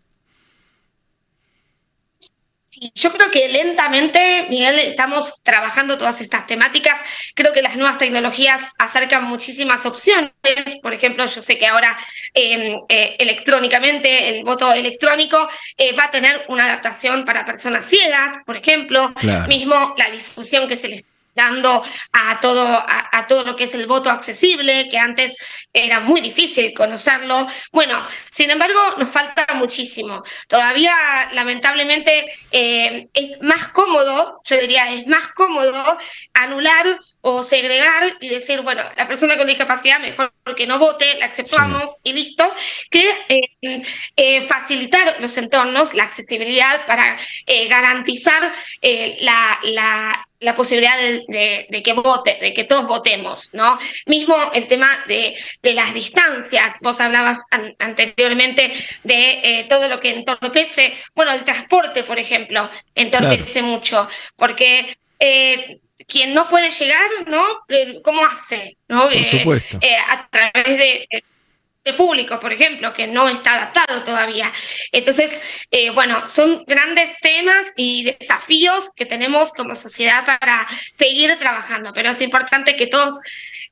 Sí, 2.74 2.90
yo 2.92 3.12
creo 3.12 3.30
que 3.30 3.48
lentamente, 3.50 4.46
Miguel, 4.50 4.80
estamos 4.80 5.44
trabajando 5.44 5.96
todas 5.96 6.20
estas 6.20 6.48
temáticas. 6.48 7.00
Creo 7.36 7.52
que 7.52 7.62
las 7.62 7.76
nuevas 7.76 7.98
tecnologías 7.98 8.72
acercan 8.80 9.22
muchísimas 9.22 9.86
opciones. 9.86 10.32
Por 10.82 10.92
ejemplo, 10.92 11.24
yo 11.24 11.40
sé 11.40 11.56
que 11.56 11.68
ahora 11.68 11.96
em, 12.32 12.80
eh, 12.88 13.14
electrónicamente 13.20 14.30
el 14.30 14.44
voto 14.44 14.72
electrónico 14.72 15.48
eh, 15.76 15.92
va 15.92 16.06
a 16.06 16.10
tener 16.10 16.44
una 16.48 16.64
adaptación 16.64 17.24
para 17.24 17.46
personas 17.46 17.84
ciegas, 17.84 18.38
por 18.44 18.56
ejemplo. 18.56 19.14
Mismo 19.46 19.94
la 19.96 20.10
difusión 20.10 20.66
que 20.66 20.76
se 20.76 20.88
les 20.88 21.04
dando 21.34 21.82
a 22.12 22.40
todo, 22.40 22.66
a, 22.66 23.26
todo 23.26 23.44
lo 23.44 23.56
que 23.56 23.64
es 23.64 23.74
el 23.74 23.86
voto 23.86 24.10
accesible, 24.10 24.88
que 24.88 24.98
antes 24.98 25.36
era 25.72 26.00
muy 26.00 26.20
difícil 26.20 26.72
conocerlo. 26.74 27.46
Bueno, 27.72 28.06
sin 28.30 28.50
embargo, 28.50 28.78
nos 28.98 29.10
falta 29.10 29.46
muchísimo. 29.54 30.22
Todavía, 30.48 30.94
lamentablemente, 31.32 32.24
eh, 32.52 33.08
es 33.12 33.42
más 33.42 33.68
cómodo, 33.68 34.40
yo 34.44 34.56
diría, 34.58 34.92
es 34.92 35.06
más 35.06 35.32
cómodo 35.32 35.98
anular 36.34 36.98
o 37.20 37.42
segregar 37.42 38.16
y 38.20 38.28
decir, 38.28 38.60
bueno, 38.62 38.82
la 38.96 39.08
persona 39.08 39.36
con 39.36 39.46
discapacidad 39.46 39.98
mejor 40.00 40.32
que 40.56 40.66
no 40.66 40.78
vote, 40.78 41.16
la 41.18 41.26
aceptamos 41.26 42.00
y 42.04 42.12
listo, 42.12 42.52
que 42.90 43.10
eh, 43.28 43.82
eh, 44.16 44.42
facilitar 44.42 45.16
los 45.20 45.36
entornos, 45.36 45.94
la 45.94 46.04
accesibilidad 46.04 46.86
para 46.86 47.16
garantizar 47.68 48.54
la, 49.20 49.58
la 49.62 50.26
la 50.44 50.54
posibilidad 50.54 50.96
de, 50.98 51.82
que 51.82 51.92
vote, 51.94 52.38
de 52.40 52.52
que 52.52 52.64
todos 52.64 52.86
votemos, 52.86 53.54
¿no? 53.54 53.78
Mismo 54.06 54.36
el 54.52 54.68
tema 54.68 54.88
de, 55.08 55.34
las 55.62 55.94
distancias, 55.94 56.76
vos 56.82 57.00
hablabas 57.00 57.38
anteriormente 57.78 58.72
de 59.02 59.30
eh, 59.42 59.66
todo 59.68 59.88
lo 59.88 59.98
que 59.98 60.10
entorpece, 60.10 60.94
bueno, 61.14 61.32
el 61.32 61.44
transporte, 61.44 62.02
por 62.02 62.18
ejemplo, 62.18 62.70
entorpece 62.94 63.62
mucho, 63.62 64.06
porque 64.36 64.86
eh, 65.18 65.80
quien 66.06 66.34
no 66.34 66.48
puede 66.48 66.70
llegar, 66.70 67.08
¿no? 67.26 67.42
Eh, 67.68 68.00
¿Cómo 68.04 68.24
hace? 68.26 68.76
¿no? 68.88 69.04
Por 69.04 69.24
supuesto. 69.24 69.80
a 70.08 70.28
través 70.28 70.78
de 70.78 71.08
público, 71.92 72.40
por 72.40 72.52
ejemplo, 72.52 72.92
que 72.94 73.06
no 73.06 73.28
está 73.28 73.54
adaptado 73.54 74.02
todavía. 74.02 74.50
Entonces, 74.90 75.42
eh, 75.70 75.90
bueno, 75.90 76.28
son 76.28 76.64
grandes 76.66 77.10
temas 77.20 77.66
y 77.76 78.04
desafíos 78.18 78.90
que 78.96 79.04
tenemos 79.04 79.52
como 79.52 79.76
sociedad 79.76 80.24
para 80.24 80.66
seguir 80.94 81.36
trabajando, 81.38 81.92
pero 81.92 82.10
es 82.10 82.22
importante 82.22 82.76
que 82.76 82.86
todos 82.86 83.20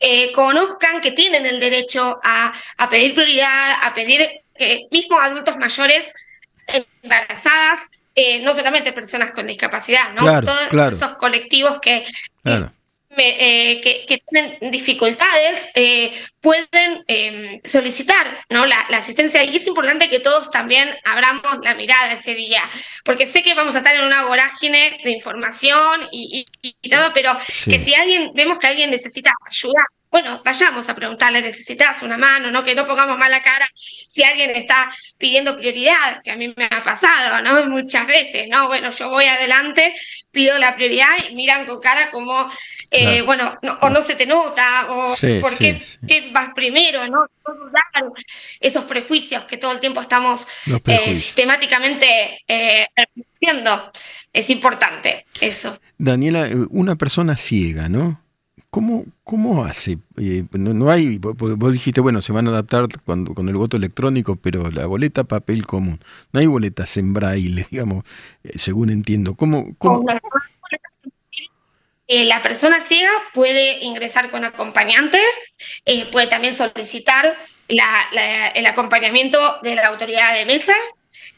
eh, 0.00 0.33
conozcan 0.33 1.00
que 1.00 1.12
tienen 1.12 1.47
el 1.47 1.59
derecho 1.59 2.21
a, 2.23 2.52
pedir 2.90 3.14
prioridad, 3.14 3.78
a 3.83 3.95
pedir 3.95 4.28
que 4.54 4.87
mismos 4.90 5.21
adultos 5.23 5.57
mayores 5.57 6.14
embarazadas, 6.66 7.90
eh, 8.14 8.40
no 8.40 8.54
solamente 8.54 8.92
personas 8.92 9.31
con 9.31 9.47
discapacidad, 9.47 10.12
¿no? 10.12 10.42
Todos 10.42 10.92
esos 10.92 11.12
colectivos 11.14 11.81
que, 11.81 12.04
eh, 13.16 13.81
que, 13.83 14.23
tienen 14.26 14.71
dificultades 14.71 15.69
eh, 15.75 16.12
pueden 16.40 17.04
em, 17.07 17.61
solicitar 17.64 18.26
¿no? 18.49 18.64
La, 18.66 18.81
asistencia 18.92 19.45
y 19.45 19.57
es 19.57 19.66
importante 19.66 20.09
que 20.09 20.21
todos 20.21 20.50
también 20.50 20.88
abramos 21.04 21.59
la 21.62 21.75
mirada 21.75 22.12
ese 22.12 22.35
día, 22.35 22.62
porque 23.04 23.26
sé 23.26 23.42
que 23.42 23.54
vamos 23.54 23.75
a 23.75 23.78
estar 23.78 23.95
en 23.95 24.04
una 24.04 24.25
vorágine 24.25 25.00
de 25.04 25.11
información 25.11 26.09
y, 26.11 26.47
todo, 26.90 27.12
pero 27.14 27.37
que 27.64 27.78
si 27.78 27.95
alguien 27.95 28.33
vemos 28.35 28.59
que 28.59 28.66
alguien 28.66 28.90
necesita 28.90 29.33
ayuda, 29.47 29.85
bueno, 30.12 30.42
vayamos 30.45 30.87
a 30.90 30.95
preguntarle, 30.95 31.40
¿necesitas 31.40 32.02
una 32.02 32.19
mano? 32.19 32.50
¿no? 32.50 32.62
Que 32.62 32.75
no 32.75 32.87
pongamos 32.87 33.16
mala 33.16 33.42
cara 33.42 33.66
si 33.75 34.23
alguien 34.23 34.50
está 34.50 34.92
pidiendo 35.16 35.57
prioridad, 35.57 36.21
que 36.23 36.31
a 36.31 36.37
mí 36.37 36.52
me 36.54 36.66
ha 36.66 36.83
pasado, 36.83 37.40
¿no? 37.40 37.66
Muchas 37.71 38.07
veces, 38.07 38.47
¿no? 38.50 38.66
Bueno, 38.66 38.90
yo 38.90 39.09
voy 39.09 39.25
adelante, 39.25 39.95
pido 40.31 40.59
la 40.59 40.75
prioridad 40.76 41.09
y 41.31 41.35
miran 41.35 41.64
con 41.64 41.81
cara 41.81 42.11
como, 42.11 42.47
eh, 42.90 43.23
bueno, 43.23 43.59
o 43.81 43.88
no 43.88 44.02
se 44.02 44.14
te 44.14 44.26
nota, 44.26 44.88
o 44.90 45.16
¿por 45.40 45.57
qué, 45.57 45.81
vas 46.31 46.52
primero, 46.54 47.09
¿no? 47.09 47.26
Esos 48.61 48.85
prejuicios 48.85 49.45
que 49.45 49.57
todo 49.57 49.73
el 49.73 49.81
tiempo 49.81 50.02
estamos 50.02 50.47
eh, 50.87 51.14
sistemáticamente 51.14 52.42
eh, 52.47 52.87
Es 54.35 54.50
importante 54.50 55.25
eso. 55.40 55.81
Daniela, 55.97 56.50
una 56.69 56.97
persona 56.97 57.35
ciega, 57.38 57.88
¿no? 57.88 58.22
¿Cómo, 58.71 59.04
cómo 59.25 59.64
hace? 59.64 59.99
Eh, 60.18 60.44
no, 60.52 60.90
hay, 60.90 61.18
vos 61.18 61.73
dijiste, 61.73 62.00
bueno, 62.00 62.23
se 62.23 62.32
van 62.32 62.47
a 62.47 62.50
adaptar 62.50 62.87
cuando, 63.04 63.35
con 63.35 63.49
el 63.49 63.56
voto 63.56 63.76
electrónico, 63.76 64.37
pero 64.37 64.71
la 64.71 64.87
boleta 64.87 65.25
papel 65.25 65.66
común. 65.66 66.00
No 66.32 66.40
hay 66.40 66.47
boletas 66.47 66.97
en 66.97 67.12
braille, 67.12 67.66
digamos, 67.71 68.04
eh, 68.44 68.59
según 68.59 68.90
entiendo. 68.90 69.35
¿Cómo? 69.35 69.75
Eh, 72.09 72.25
la 72.25 72.42
persona 72.42 72.80
ciega 72.80 73.11
puede 73.32 73.85
ingresar 73.85 74.30
con 74.30 74.44
acompañante, 74.44 75.18
puede 76.11 76.26
también 76.26 76.54
solicitar 76.54 77.35
el 77.68 78.66
acompañamiento 78.66 79.38
de 79.62 79.76
la 79.76 79.88
autoridad 79.88 80.35
de 80.35 80.44
mesa 80.44 80.75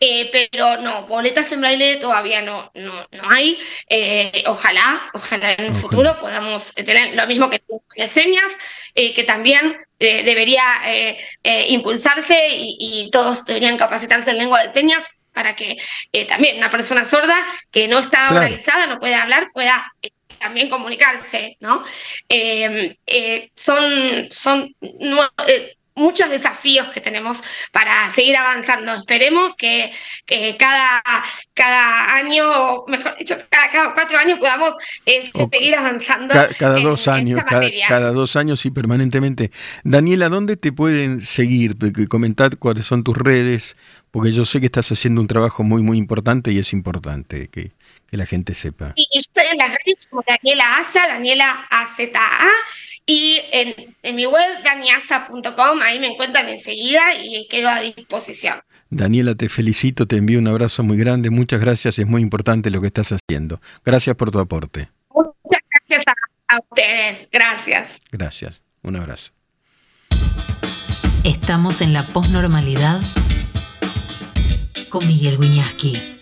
eh, 0.00 0.28
pero 0.32 0.76
no, 0.78 1.06
boletas 1.06 1.50
en 1.52 1.60
braille 1.60 1.96
todavía 1.96 2.42
no, 2.42 2.70
no, 2.74 3.06
no 3.10 3.30
hay. 3.30 3.58
Eh, 3.88 4.44
ojalá, 4.46 5.00
ojalá 5.14 5.52
en 5.52 5.66
el 5.66 5.74
futuro 5.74 6.16
podamos 6.20 6.74
tener 6.74 7.14
lo 7.14 7.26
mismo 7.26 7.48
que 7.50 7.62
de 7.96 8.08
señas, 8.08 8.56
eh, 8.94 9.14
que 9.14 9.24
también 9.24 9.78
debería 9.98 10.62
impulsarse 11.68 12.36
y, 12.52 13.08
todos 13.10 13.46
deberían 13.46 13.78
capacitarse 13.78 14.32
en 14.32 14.38
lengua 14.38 14.62
de 14.62 14.70
señas 14.70 15.02
para 15.32 15.56
que 15.56 15.78
también 16.28 16.58
una 16.58 16.68
persona 16.68 17.06
sorda 17.06 17.36
que 17.70 17.88
no 17.88 18.00
está 18.00 18.28
organizada, 18.28 18.86
no 18.86 19.00
puede 19.00 19.14
hablar, 19.14 19.50
pueda 19.54 19.94
también 20.38 20.68
comunicarse, 20.68 21.56
¿no? 21.60 21.82
son, 23.54 24.28
son 24.30 24.74
muchos 25.94 26.28
desafíos 26.28 26.88
que 26.88 27.00
tenemos 27.00 27.42
para 27.72 28.10
seguir 28.10 28.36
avanzando. 28.36 28.94
Esperemos 28.94 29.54
que, 29.56 29.92
cada, 30.58 31.02
cada 31.54 32.16
año, 32.16 32.84
mejor 32.88 33.16
dicho, 33.16 33.36
cada, 33.48 33.94
cuatro 33.94 34.18
años 34.18 34.38
podamos 34.38 34.74
este, 35.06 35.48
seguir 35.52 35.76
avanzando. 35.76 36.34
cada 36.58 36.80
dos 36.80 37.08
años, 37.08 37.40
cada, 37.88 38.10
dos 38.10 38.36
años 38.36 38.64
y 38.66 38.70
permanentemente. 38.70 39.50
Daniela, 39.84 40.28
¿dónde 40.28 40.56
te 40.56 40.72
pueden 40.72 41.20
seguir? 41.20 41.76
Comentar 42.08 42.58
cuáles 42.58 42.86
son 42.86 43.04
tus 43.04 43.16
redes, 43.16 43.76
porque 44.10 44.32
yo 44.32 44.44
sé 44.44 44.60
que 44.60 44.66
estás 44.66 44.90
haciendo 44.90 45.20
un 45.20 45.28
trabajo 45.28 45.62
muy, 45.62 45.82
muy 45.82 45.98
importante 45.98 46.52
y 46.52 46.58
es 46.58 46.72
importante 46.72 47.48
que, 47.48 47.72
que 48.10 48.16
la 48.16 48.26
gente 48.26 48.54
sepa. 48.54 48.92
Y 48.96 49.06
estoy 49.16 49.44
en 49.52 49.58
las 49.58 49.68
redes 49.68 50.08
como 50.10 50.22
Daniela 50.26 50.78
Asa, 50.78 51.06
Daniela 51.06 51.66
AZA 51.70 52.10
y 53.06 53.38
en, 53.52 54.16
mi 54.16 54.26
web, 54.26 54.62
daniasa.com, 54.64 55.82
ahí 55.82 55.98
me 55.98 56.08
encuentran 56.08 56.48
enseguida 56.48 57.02
y 57.22 57.46
quedo 57.48 57.68
a 57.68 57.80
disposición. 57.80 58.60
Daniela, 58.88 59.34
te 59.34 59.48
felicito, 59.48 60.06
te 60.06 60.16
envío 60.16 60.38
un 60.38 60.48
abrazo 60.48 60.82
muy 60.82 60.96
grande, 60.96 61.28
muchas 61.30 61.60
gracias, 61.60 61.98
es 61.98 62.06
muy 62.06 62.22
importante 62.22 62.70
lo 62.70 62.80
que 62.80 62.86
estás 62.86 63.12
haciendo. 63.12 63.60
Gracias 63.84 64.16
por 64.16 64.30
tu 64.30 64.38
aporte. 64.38 64.88
Muchas 65.12 65.60
gracias 65.70 66.04
a, 66.48 66.58
ustedes, 66.60 67.28
gracias. 67.30 68.00
Gracias, 68.10 68.62
un 68.82 68.96
abrazo. 68.96 69.32
Estamos 71.24 71.80
en 71.80 71.92
la 71.92 72.04
posnormalidad 72.04 73.00
con 74.88 75.06
Miguel 75.06 75.38
Wiñaski. 75.38 76.14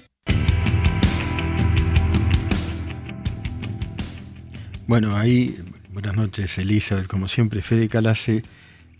Bueno, 4.86 5.16
ahí 5.16 5.61
Buenas 5.92 6.16
noches, 6.16 6.56
Elizabeth. 6.56 7.06
Como 7.06 7.28
siempre, 7.28 7.60
Fede 7.60 7.86
Calase 7.86 8.42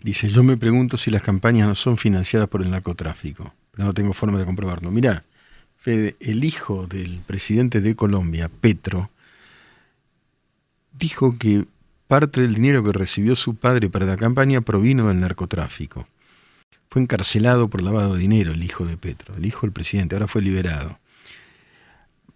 dice, 0.03 0.29
yo 0.29 0.43
me 0.43 0.57
pregunto 0.57 0.95
si 0.95 1.09
las 1.09 1.23
campañas 1.23 1.67
no 1.67 1.73
son 1.73 1.97
financiadas 1.97 2.47
por 2.47 2.61
el 2.61 2.69
narcotráfico, 2.69 3.51
pero 3.71 3.87
no 3.87 3.93
tengo 3.93 4.13
forma 4.13 4.37
de 4.37 4.45
comprobarlo. 4.45 4.91
Mirá, 4.91 5.23
Fede, 5.75 6.15
el 6.19 6.43
hijo 6.43 6.85
del 6.85 7.21
presidente 7.25 7.81
de 7.81 7.95
Colombia, 7.95 8.47
Petro, 8.47 9.09
dijo 10.91 11.39
que 11.39 11.65
parte 12.07 12.41
del 12.41 12.53
dinero 12.53 12.83
que 12.83 12.91
recibió 12.91 13.35
su 13.35 13.55
padre 13.55 13.89
para 13.89 14.05
la 14.05 14.15
campaña 14.15 14.61
provino 14.61 15.07
del 15.07 15.19
narcotráfico. 15.19 16.07
Fue 16.91 17.01
encarcelado 17.01 17.69
por 17.69 17.81
lavado 17.81 18.13
de 18.13 18.19
dinero 18.19 18.51
el 18.51 18.63
hijo 18.63 18.85
de 18.85 18.97
Petro, 18.97 19.33
el 19.35 19.47
hijo 19.47 19.61
del 19.61 19.71
presidente, 19.71 20.13
ahora 20.13 20.27
fue 20.27 20.43
liberado 20.43 20.99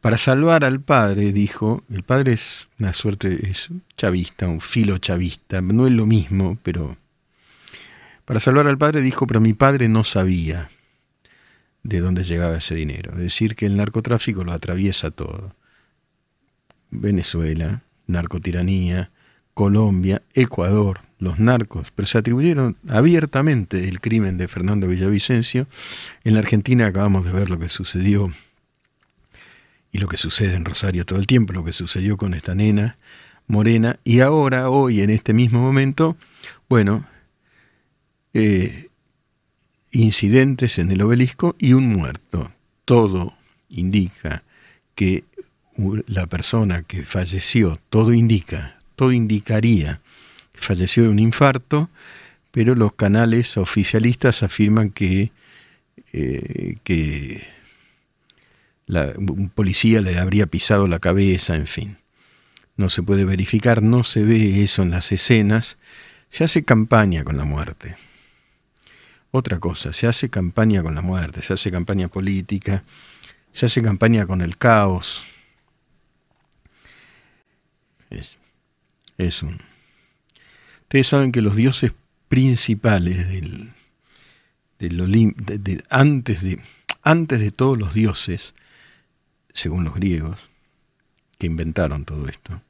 para 0.01 0.17
salvar 0.17 0.63
al 0.63 0.79
padre, 0.79 1.31
dijo, 1.33 1.83
el 1.91 2.03
padre 2.03 2.33
es 2.33 2.67
una 2.79 2.93
suerte, 2.93 3.49
es 3.49 3.69
chavista, 3.97 4.47
un 4.47 4.61
filo 4.61 4.97
chavista, 4.99 5.61
no 5.61 5.87
es 5.87 5.93
lo 5.93 6.05
mismo, 6.05 6.57
pero 6.63 6.95
para 8.25 8.39
salvar 8.39 8.67
al 8.67 8.77
padre 8.77 9.01
dijo, 9.01 9.25
pero 9.25 9.39
mi 9.39 9.53
padre 9.53 9.87
no 9.87 10.03
sabía 10.03 10.69
de 11.83 11.99
dónde 11.99 12.25
llegaba 12.25 12.57
ese 12.57 12.75
dinero. 12.75 13.13
Es 13.13 13.19
decir, 13.19 13.55
que 13.55 13.65
el 13.65 13.77
narcotráfico 13.77 14.43
lo 14.43 14.51
atraviesa 14.51 15.11
todo. 15.11 15.55
Venezuela, 16.89 17.83
narcotiranía, 18.05 19.11
Colombia, 19.53 20.21
Ecuador, 20.33 20.99
los 21.19 21.39
narcos, 21.39 21.91
pero 21.95 22.05
se 22.05 22.17
atribuyeron 22.17 22.77
abiertamente 22.87 23.87
el 23.87 24.01
crimen 24.01 24.37
de 24.37 24.47
Fernando 24.47 24.87
Villavicencio. 24.87 25.67
En 26.23 26.33
la 26.33 26.39
Argentina 26.39 26.85
acabamos 26.85 27.25
de 27.25 27.31
ver 27.31 27.49
lo 27.49 27.57
que 27.57 27.69
sucedió 27.69 28.31
lo 29.97 30.07
que 30.07 30.17
sucede 30.17 30.55
en 30.55 30.65
Rosario 30.65 31.05
todo 31.05 31.19
el 31.19 31.27
tiempo, 31.27 31.53
lo 31.53 31.63
que 31.63 31.73
sucedió 31.73 32.17
con 32.17 32.33
esta 32.33 32.55
nena 32.55 32.97
morena, 33.47 33.99
y 34.03 34.19
ahora, 34.19 34.69
hoy, 34.69 35.01
en 35.01 35.09
este 35.09 35.33
mismo 35.33 35.61
momento, 35.61 36.17
bueno, 36.67 37.05
eh, 38.33 38.89
incidentes 39.91 40.77
en 40.77 40.91
el 40.91 41.01
obelisco 41.01 41.55
y 41.57 41.73
un 41.73 41.87
muerto. 41.87 42.51
Todo 42.85 43.33
indica 43.69 44.43
que 44.95 45.23
la 46.07 46.25
persona 46.27 46.83
que 46.83 47.05
falleció, 47.05 47.79
todo 47.89 48.13
indica, 48.13 48.79
todo 48.95 49.11
indicaría 49.11 50.01
que 50.53 50.61
falleció 50.61 51.03
de 51.03 51.09
un 51.09 51.19
infarto, 51.19 51.89
pero 52.51 52.75
los 52.75 52.93
canales 52.93 53.57
oficialistas 53.57 54.43
afirman 54.43 54.89
que, 54.89 55.31
eh, 56.13 56.77
que 56.83 57.47
un 58.87 59.51
policía 59.53 60.01
le 60.01 60.17
habría 60.17 60.47
pisado 60.47 60.87
la 60.87 60.99
cabeza, 60.99 61.55
en 61.55 61.67
fin. 61.67 61.97
No 62.77 62.89
se 62.89 63.03
puede 63.03 63.25
verificar, 63.25 63.81
no 63.81 64.03
se 64.03 64.23
ve 64.23 64.63
eso 64.63 64.83
en 64.83 64.91
las 64.91 65.11
escenas. 65.11 65.77
Se 66.29 66.43
hace 66.43 66.63
campaña 66.63 67.23
con 67.23 67.37
la 67.37 67.43
muerte. 67.43 67.95
Otra 69.31 69.59
cosa, 69.59 69.93
se 69.93 70.07
hace 70.07 70.29
campaña 70.29 70.83
con 70.83 70.95
la 70.95 71.01
muerte, 71.01 71.41
se 71.41 71.53
hace 71.53 71.69
campaña 71.69 72.07
política, 72.07 72.83
se 73.51 73.65
hace 73.65 73.81
campaña 73.81 74.25
con 74.25 74.41
el 74.41 74.57
caos. 74.57 75.25
Es, 78.09 78.37
es 79.17 79.43
un... 79.43 79.61
Ustedes 80.83 81.07
saben 81.07 81.33
que 81.33 81.41
los 81.41 81.55
dioses 81.55 81.91
principales 82.29 83.27
del, 83.27 83.73
del 84.79 85.83
antes, 85.89 86.41
de, 86.41 86.61
antes 87.01 87.39
de 87.39 87.51
todos 87.51 87.77
los 87.77 87.93
dioses, 87.93 88.53
según 89.57 89.83
los 89.83 89.95
griegos, 89.95 90.49
que 91.39 91.47
inventaron 91.47 92.05
todo 92.05 92.27
esto, 92.27 92.61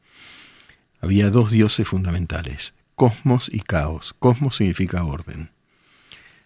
había 1.02 1.30
dos 1.30 1.52
dioses 1.52 1.88
fundamentales, 1.88 2.73
Cosmos 2.95 3.50
y 3.52 3.60
Caos. 3.60 4.15
Cosmos 4.17 4.56
significa 4.56 5.04
orden. 5.04 5.52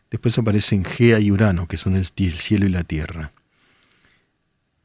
Después 0.10 0.38
aparecen 0.38 0.84
Gea 0.84 1.19
y 1.19 1.32
Urano, 1.32 1.67
que 1.67 1.77
son 1.77 1.95
el, 1.95 2.06
cielo 2.06 2.65
y 2.65 2.69
la 2.69 2.84
tierra. 2.84 3.32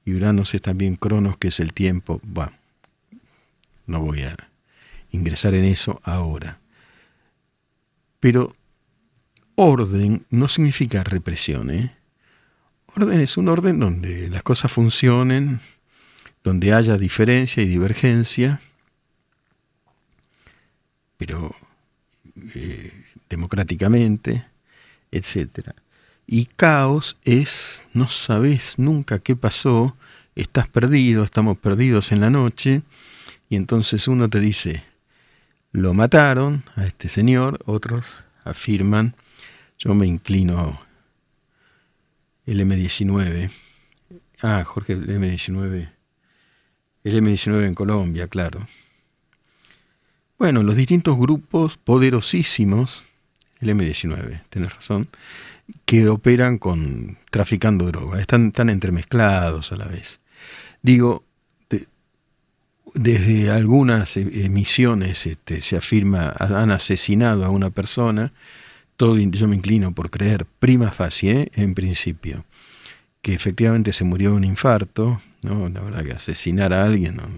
Y 0.04 0.14
Urano 0.14 0.42
es 0.42 0.62
también 0.62 0.94
Cronos, 0.94 1.36
que 1.38 1.48
es 1.48 1.58
el 1.58 1.72
tiempo. 1.72 2.20
Bueno, 2.22 2.52
no 3.86 4.00
voy 4.00 4.22
a 4.22 4.36
ingresar 5.10 5.54
en 5.54 5.64
eso 5.64 6.00
ahora. 6.04 6.60
Pero 8.20 8.52
orden 9.56 10.26
no 10.30 10.46
significa 10.46 11.02
represión, 11.02 11.70
¿eh? 11.70 11.96
Orden 12.96 13.20
es 13.20 13.36
un 13.36 13.48
orden 13.48 13.78
donde 13.78 14.30
las 14.30 14.42
cosas 14.42 14.72
funcionen, 14.72 15.60
donde 16.42 16.72
haya 16.72 16.96
diferencia 16.96 17.62
y 17.62 17.66
divergencia, 17.66 18.60
pero 21.18 21.54
eh, 22.54 22.92
democráticamente, 23.28 24.46
etc. 25.10 25.70
Y 26.26 26.46
caos 26.46 27.16
es, 27.24 27.86
no 27.92 28.08
sabes 28.08 28.78
nunca 28.78 29.18
qué 29.18 29.36
pasó, 29.36 29.96
estás 30.34 30.68
perdido, 30.68 31.24
estamos 31.24 31.58
perdidos 31.58 32.12
en 32.12 32.20
la 32.20 32.30
noche, 32.30 32.82
y 33.48 33.56
entonces 33.56 34.08
uno 34.08 34.28
te 34.28 34.40
dice, 34.40 34.84
lo 35.72 35.92
mataron 35.94 36.64
a 36.76 36.86
este 36.86 37.08
señor, 37.08 37.60
otros 37.66 38.06
afirman, 38.44 39.14
yo 39.78 39.94
me 39.94 40.06
inclino 40.06 40.85
el 42.46 42.60
M19. 42.60 43.50
Ah, 44.42 44.64
Jorge, 44.64 44.94
el 44.94 45.08
M19. 45.08 45.90
El 47.04 47.22
M19 47.22 47.66
en 47.66 47.74
Colombia, 47.74 48.28
claro. 48.28 48.66
Bueno, 50.38 50.62
los 50.62 50.76
distintos 50.76 51.16
grupos 51.16 51.76
poderosísimos, 51.76 53.04
el 53.60 53.70
M19, 53.70 54.42
tenés 54.50 54.74
razón, 54.74 55.08
que 55.84 56.08
operan 56.08 56.58
con 56.58 57.18
traficando 57.30 57.86
droga, 57.86 58.20
están 58.20 58.52
tan 58.52 58.70
entremezclados 58.70 59.72
a 59.72 59.76
la 59.76 59.86
vez. 59.86 60.20
Digo, 60.82 61.24
desde 62.96 63.50
algunas 63.50 64.16
emisiones 64.16 65.26
este, 65.26 65.60
se 65.60 65.76
afirma 65.76 66.32
han 66.38 66.70
asesinado 66.70 67.44
a 67.44 67.50
una 67.50 67.70
persona, 67.70 68.32
todo 68.96 69.16
yo 69.18 69.48
me 69.48 69.56
inclino 69.56 69.92
por 69.92 70.10
creer 70.10 70.46
prima 70.58 70.90
facie, 70.90 71.50
en 71.54 71.74
principio, 71.74 72.44
que 73.22 73.34
efectivamente 73.34 73.92
se 73.92 74.04
murió 74.04 74.30
de 74.30 74.36
un 74.36 74.44
infarto, 74.44 75.20
¿no? 75.42 75.68
la 75.68 75.80
verdad 75.82 76.04
que 76.04 76.12
asesinar 76.12 76.72
a 76.72 76.84
alguien 76.84 77.16
no, 77.16 77.28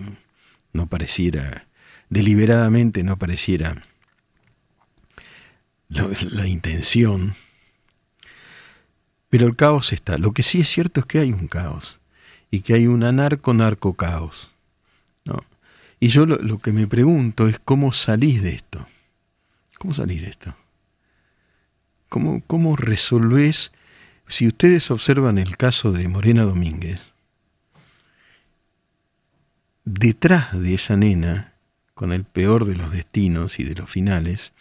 no 0.72 0.86
pareciera, 0.86 1.66
deliberadamente 2.08 3.02
no 3.02 3.18
pareciera 3.18 3.82
la, 5.88 6.46
intención, 6.46 7.34
pero 9.28 9.46
el 9.46 9.56
caos 9.56 9.92
está. 9.92 10.18
Lo 10.18 10.32
que 10.32 10.42
sí 10.42 10.60
es 10.60 10.68
cierto 10.68 11.00
es 11.00 11.06
que 11.06 11.18
hay 11.18 11.32
un 11.32 11.48
caos 11.48 11.98
y 12.50 12.60
que 12.60 12.74
hay 12.74 12.86
un 12.86 13.02
anarco-narco 13.02 13.94
caos. 13.94 14.52
¿no? 15.24 15.42
Y 15.98 16.08
yo 16.08 16.26
lo, 16.26 16.36
lo, 16.36 16.58
que 16.58 16.72
me 16.72 16.86
pregunto 16.86 17.48
es 17.48 17.58
cómo 17.58 17.92
salís 17.92 18.42
de 18.42 18.54
esto. 18.54 18.86
¿Cómo 19.78 19.94
salís 19.94 20.22
de 20.22 20.28
esto? 20.28 20.54
¿Cómo, 22.08 22.42
cómo 22.46 22.76
resolvés? 22.76 23.72
Si 24.28 24.46
ustedes 24.46 24.90
observan 24.90 25.38
el 25.38 25.56
caso 25.56 25.92
de 25.92 26.08
Morena 26.08 26.44
Domínguez, 26.44 27.12
detrás 29.84 30.58
de 30.58 30.74
esa 30.74 30.96
nena, 30.96 31.54
con 31.94 32.12
el 32.12 32.24
peor 32.24 32.64
de 32.64 32.76
los 32.76 32.92
destinos 32.92 33.58
y 33.58 33.64
de 33.64 33.74
los 33.74 33.90
finales, 33.90 34.52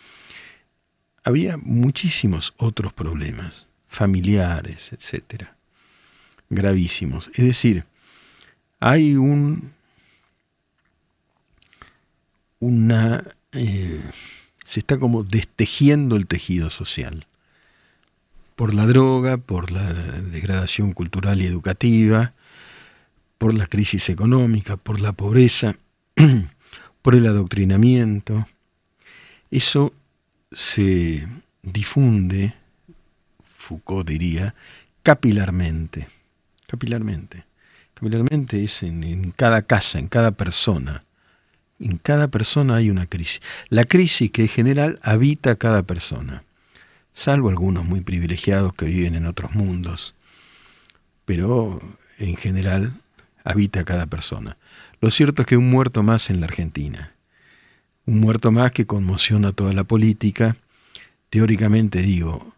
había 1.24 1.58
muchísimos 1.58 2.54
otros 2.58 2.94
problemas, 2.94 3.68
familiares, 3.88 4.92
etcétera, 4.94 5.56
gravísimos. 6.50 7.30
Es 7.34 7.46
decir, 7.46 7.86
hay 8.80 9.16
un 9.16 9.74
una 12.60 13.36
eh, 13.52 14.02
se 14.68 14.80
está 14.80 14.98
como 14.98 15.24
destejiendo 15.24 16.16
el 16.16 16.28
tejido 16.28 16.70
social 16.70 17.28
por 18.58 18.74
la 18.74 18.88
droga, 18.88 19.38
por 19.38 19.72
la 19.72 19.94
degradación 19.94 20.92
cultural 20.92 21.40
y 21.40 21.46
educativa, 21.46 22.34
por 23.38 23.54
la 23.54 23.68
crisis 23.68 24.10
económica, 24.10 24.78
por 24.78 25.00
la 25.00 25.14
pobreza, 25.14 25.78
por 27.04 27.14
el 27.14 27.28
adoctrinamiento. 27.28 28.48
Eso 29.52 29.94
se 30.52 31.28
difunde, 31.62 32.56
Foucault 33.60 34.10
diría, 34.10 34.56
capilarmente. 35.04 36.08
Capilarmente. 36.66 37.46
Capilarmente 37.94 38.64
es 38.64 38.82
en, 38.82 39.04
en, 39.04 39.30
cada 39.34 39.62
casa, 39.62 40.00
en 40.00 40.08
cada 40.08 40.32
persona. 40.32 41.04
En 41.80 41.98
cada 42.00 42.28
persona 42.30 42.78
hay 42.78 42.90
una 42.90 43.06
crisis. 43.06 43.40
La 43.70 43.84
crisis 43.84 44.32
que 44.32 44.46
es 44.46 44.52
general 44.52 44.98
habita 45.04 45.52
a 45.52 45.56
cada 45.58 45.84
persona, 45.84 46.44
salvo 47.18 47.50
algunos 47.50 47.86
muy 47.86 48.02
privilegiados 48.02 48.74
que 48.74 48.86
viven 48.86 49.16
en 49.16 49.26
otros 49.26 49.54
mundos. 49.54 50.16
Pero 51.26 51.82
en 52.18 52.38
general 52.38 52.94
habita 53.44 53.84
cada 53.84 54.06
persona. 54.06 54.58
Lo 55.02 55.12
cierto 55.12 55.42
es 55.42 55.48
que 55.48 55.58
un 55.58 55.70
muerto 55.70 56.04
más 56.04 56.30
en 56.30 56.40
la 56.40 56.46
Argentina 56.46 57.12
un 58.08 58.22
muerto 58.22 58.52
más 58.52 58.72
que 58.72 58.88
conmociona 58.88 59.52
toda 59.52 59.74
la 59.74 59.84
política. 59.84 60.56
Teóricamente 61.30 62.02
digo, 62.02 62.54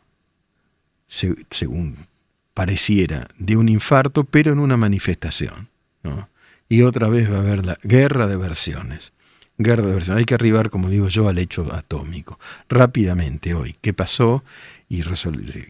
se, 1.08 1.36
según 1.50 2.08
pareciera, 2.54 3.28
de 3.38 3.58
un 3.58 3.68
infarto, 3.68 4.24
pero 4.24 4.54
en 4.54 4.60
una 4.60 4.78
manifestación. 4.78 5.68
¿no? 6.04 6.30
Y 6.70 6.84
otra 6.84 7.10
vez 7.10 7.30
va 7.30 7.38
a 7.38 7.40
haber 7.40 7.66
la 7.66 7.80
guerra 7.82 8.28
de 8.28 8.38
versiones. 8.38 9.12
Hay 9.60 10.26
que 10.26 10.34
arribar, 10.36 10.70
como 10.70 10.90
digo 10.90 11.10
yo, 11.10 11.28
al 11.28 11.38
hecho 11.38 11.74
atómico. 11.74 12.40
Rápidamente 12.70 13.54
hoy, 13.54 13.76
qué 13.82 13.94
pasó 13.94 14.44
y, 14.88 15.04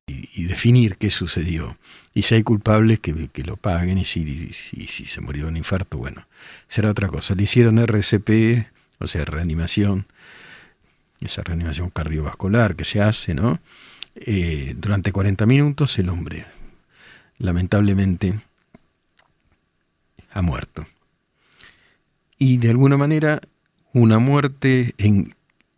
y, 0.08 0.44
definir 0.46 0.98
qué 0.98 1.10
sucedió. 1.10 1.78
Y 2.14 2.24
si 2.24 2.36
hay 2.36 2.44
culpables, 2.44 3.00
que, 3.00 3.30
que 3.30 3.44
lo 3.44 3.58
paguen. 3.58 3.98
Y 3.98 4.06
si, 4.06 4.54
si, 4.54 4.88
si 4.88 5.06
se 5.06 5.22
murió 5.22 5.46
de 5.46 5.50
un 5.50 5.58
infarto, 5.58 5.98
bueno, 5.98 6.28
será 6.68 6.92
otra 6.92 7.08
cosa. 7.08 7.34
Le 7.36 7.44
hicieron 7.44 7.80
RCP 7.80 8.68
o 9.00 9.08
sea, 9.08 9.26
reanimación, 9.26 10.06
esa 11.22 11.42
reanimación 11.42 11.90
cardiovascular 11.90 12.76
que 12.76 12.86
se 12.86 13.02
hace, 13.02 13.34
¿no? 13.34 13.60
Eh, 14.16 14.74
durante 14.78 15.12
40 15.12 15.46
minutos 15.46 15.98
el 16.00 16.10
hombre, 16.10 16.46
lamentablemente, 17.38 18.40
ha 20.32 20.42
muerto. 20.42 20.86
Y 22.38 22.58
de 22.58 22.70
alguna 22.70 22.98
manera, 22.98 23.42
una 23.94 24.20
muerte 24.20 24.94
en, 24.98 25.34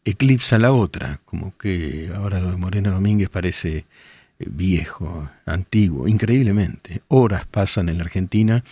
eclipsa 0.06 0.58
la 0.58 0.72
otra, 0.72 1.20
como 1.26 1.56
que 1.58 2.12
ahora 2.16 2.40
Morena 2.58 2.92
Domínguez 2.92 3.30
parece 3.30 3.86
viejo, 4.40 5.30
antiguo, 5.46 6.08
increíblemente. 6.08 7.02
Horas 7.08 7.46
pasan 7.46 7.90
en 7.90 7.98
la 7.98 8.06
Argentina 8.06 8.64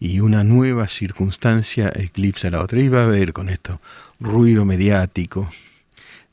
y 0.00 0.20
una 0.20 0.42
nueva 0.42 0.88
circunstancia 0.88 1.92
eclipsa 1.94 2.50
la 2.50 2.62
otra. 2.62 2.80
Y 2.80 2.88
va 2.88 3.02
a 3.02 3.04
haber 3.04 3.32
con 3.32 3.48
esto 3.48 3.80
ruido 4.18 4.64
mediático 4.64 5.48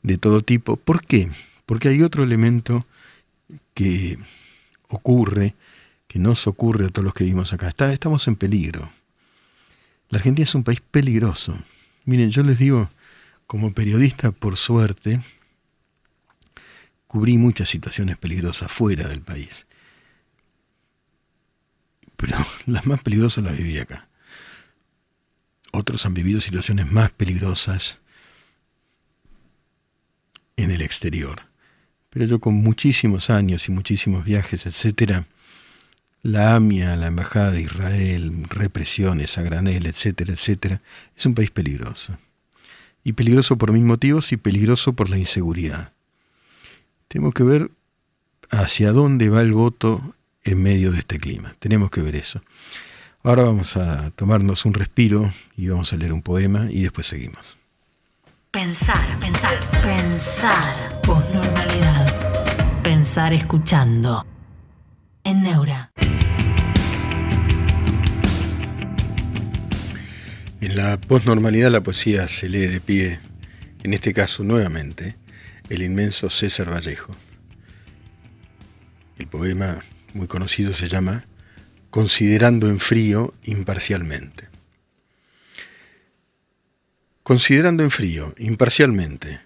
de 0.02 0.18
todo 0.18 0.42
tipo. 0.42 0.76
¿Por 0.76 1.04
qué? 1.04 1.30
Porque 1.66 1.88
hay 1.88 2.02
otro 2.02 2.24
elemento 2.24 2.86
que 3.74 4.18
ocurre, 4.88 5.54
que 6.08 6.18
nos 6.18 6.46
ocurre 6.48 6.86
a 6.86 6.88
todos 6.88 7.04
los 7.04 7.14
que 7.14 7.24
vivimos 7.24 7.52
acá. 7.52 7.68
Estamos 7.68 8.26
en 8.26 8.36
peligro. 8.36 8.90
La 10.08 10.18
Argentina 10.18 10.44
es 10.44 10.54
un 10.54 10.64
país 10.64 10.80
peligroso. 10.80 11.58
Miren, 12.04 12.30
yo 12.30 12.42
les 12.42 12.58
digo, 12.58 12.90
como 13.46 13.72
periodista, 13.72 14.30
por 14.30 14.56
suerte, 14.56 15.20
cubrí 17.06 17.38
muchas 17.38 17.68
situaciones 17.68 18.18
peligrosas 18.18 18.70
fuera 18.70 19.08
del 19.08 19.20
país. 19.22 19.66
Pero 22.16 22.36
las 22.66 22.86
más 22.86 23.02
peligrosas 23.02 23.44
las 23.44 23.56
viví 23.56 23.78
acá. 23.78 24.08
Otros 25.72 26.06
han 26.06 26.14
vivido 26.14 26.40
situaciones 26.40 26.90
más 26.90 27.10
peligrosas 27.10 28.00
en 30.56 30.70
el 30.70 30.82
exterior. 30.82 31.42
Pero 32.10 32.26
yo 32.26 32.38
con 32.38 32.54
muchísimos 32.54 33.28
años 33.28 33.68
y 33.68 33.72
muchísimos 33.72 34.24
viajes, 34.24 34.66
etcétera, 34.66 35.26
la 36.24 36.56
AMIA, 36.56 36.96
la 36.96 37.08
Embajada 37.08 37.52
de 37.52 37.60
Israel, 37.60 38.46
represiones 38.48 39.36
a 39.36 39.42
granel, 39.42 39.86
etcétera, 39.86 40.32
etcétera, 40.32 40.80
es 41.14 41.26
un 41.26 41.34
país 41.34 41.50
peligroso. 41.50 42.18
Y 43.04 43.12
peligroso 43.12 43.58
por 43.58 43.72
mil 43.72 43.84
motivos 43.84 44.32
y 44.32 44.38
peligroso 44.38 44.94
por 44.94 45.10
la 45.10 45.18
inseguridad. 45.18 45.92
Tenemos 47.08 47.34
que 47.34 47.44
ver 47.44 47.70
hacia 48.50 48.92
dónde 48.92 49.28
va 49.28 49.42
el 49.42 49.52
voto 49.52 50.14
en 50.44 50.62
medio 50.62 50.92
de 50.92 51.00
este 51.00 51.20
clima. 51.20 51.56
Tenemos 51.58 51.90
que 51.90 52.00
ver 52.00 52.16
eso. 52.16 52.40
Ahora 53.22 53.42
vamos 53.42 53.76
a 53.76 54.10
tomarnos 54.12 54.64
un 54.64 54.72
respiro 54.72 55.30
y 55.58 55.68
vamos 55.68 55.92
a 55.92 55.96
leer 55.96 56.14
un 56.14 56.22
poema 56.22 56.68
y 56.70 56.82
después 56.82 57.06
seguimos. 57.06 57.58
Pensar, 58.50 59.18
pensar, 59.20 59.60
pensar. 59.82 61.02
Posnormalidad. 61.02 62.82
Pensar 62.82 63.34
escuchando. 63.34 64.24
En 65.22 65.42
Neura. 65.42 65.90
En 70.64 70.76
la 70.76 70.98
posnormalidad 70.98 71.70
la 71.70 71.82
poesía 71.82 72.26
se 72.26 72.48
lee 72.48 72.66
de 72.66 72.80
pie, 72.80 73.20
en 73.82 73.92
este 73.92 74.14
caso 74.14 74.44
nuevamente, 74.44 75.14
el 75.68 75.82
inmenso 75.82 76.30
César 76.30 76.72
Vallejo. 76.72 77.14
El 79.18 79.26
poema 79.26 79.84
muy 80.14 80.26
conocido 80.26 80.72
se 80.72 80.88
llama 80.88 81.26
Considerando 81.90 82.70
en 82.70 82.80
frío 82.80 83.34
imparcialmente. 83.44 84.48
Considerando 87.22 87.82
en 87.82 87.90
frío 87.90 88.32
imparcialmente 88.38 89.42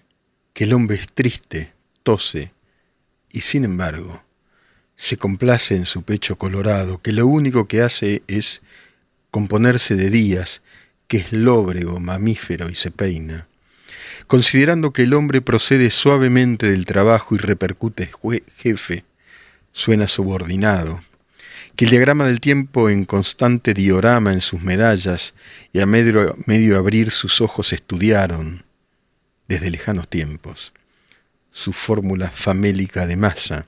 que 0.53 0.63
el 0.63 0.71
hombre 0.71 0.95
es 0.95 1.07
triste, 1.11 1.73
tose 2.01 2.53
y 3.29 3.41
sin 3.41 3.65
embargo 3.65 4.23
se 4.95 5.17
complace 5.17 5.75
en 5.75 5.85
su 5.85 6.03
pecho 6.03 6.37
colorado, 6.37 7.01
que 7.01 7.11
lo 7.11 7.27
único 7.27 7.67
que 7.67 7.81
hace 7.81 8.23
es 8.27 8.61
componerse 9.31 9.97
de 9.97 10.09
días, 10.09 10.61
que 11.09 11.17
es 11.17 11.33
lóbrego, 11.33 11.99
mamífero 11.99 12.69
y 12.69 12.75
se 12.75 12.91
peina, 12.91 13.47
considerando 14.27 14.93
que 14.93 15.03
el 15.03 15.15
hombre 15.15 15.41
procede 15.41 15.89
suavemente 15.89 16.69
del 16.69 16.85
trabajo 16.85 17.33
y 17.33 17.39
repercute 17.39 18.11
jefe, 18.57 19.03
suena 19.73 20.07
subordinado, 20.07 21.01
que 21.75 21.85
el 21.85 21.91
diagrama 21.91 22.27
del 22.27 22.39
tiempo 22.39 22.91
en 22.91 23.05
constante 23.05 23.73
diorama 23.73 24.33
en 24.33 24.41
sus 24.41 24.61
medallas 24.61 25.33
y 25.73 25.79
a 25.79 25.87
medio, 25.87 26.35
medio 26.45 26.77
abrir 26.77 27.09
sus 27.09 27.41
ojos 27.41 27.73
estudiaron, 27.73 28.63
desde 29.47 29.71
lejanos 29.71 30.07
tiempos, 30.07 30.73
su 31.51 31.73
fórmula 31.73 32.29
famélica 32.29 33.07
de 33.07 33.15
masa, 33.15 33.65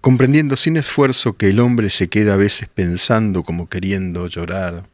comprendiendo 0.00 0.56
sin 0.56 0.76
esfuerzo 0.76 1.36
que 1.36 1.48
el 1.48 1.58
hombre 1.58 1.90
se 1.90 2.06
queda 2.08 2.34
a 2.34 2.36
veces 2.36 2.68
pensando 2.72 3.42
como 3.42 3.68
queriendo 3.68 4.28
llorar, 4.28 4.84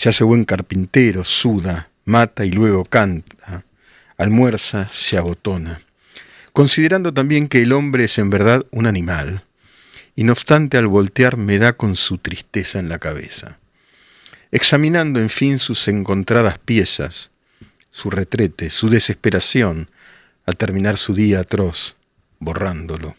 Se 0.00 0.08
hace 0.08 0.24
buen 0.24 0.46
carpintero, 0.46 1.26
suda, 1.26 1.90
mata 2.06 2.46
y 2.46 2.50
luego 2.50 2.86
canta, 2.86 3.66
almuerza, 4.16 4.88
se 4.94 5.18
abotona, 5.18 5.82
considerando 6.54 7.12
también 7.12 7.48
que 7.48 7.60
el 7.60 7.72
hombre 7.72 8.04
es 8.04 8.18
en 8.18 8.30
verdad 8.30 8.64
un 8.70 8.86
animal, 8.86 9.44
y 10.16 10.24
no 10.24 10.32
obstante 10.32 10.78
al 10.78 10.86
voltear 10.86 11.36
me 11.36 11.58
da 11.58 11.74
con 11.74 11.96
su 11.96 12.16
tristeza 12.16 12.78
en 12.78 12.88
la 12.88 12.98
cabeza. 12.98 13.58
Examinando 14.50 15.20
en 15.20 15.28
fin 15.28 15.58
sus 15.58 15.86
encontradas 15.86 16.58
piezas, 16.58 17.30
su 17.90 18.08
retrete, 18.08 18.70
su 18.70 18.88
desesperación, 18.88 19.90
al 20.46 20.56
terminar 20.56 20.96
su 20.96 21.12
día 21.12 21.40
atroz, 21.40 21.94
borrándolo, 22.38 23.16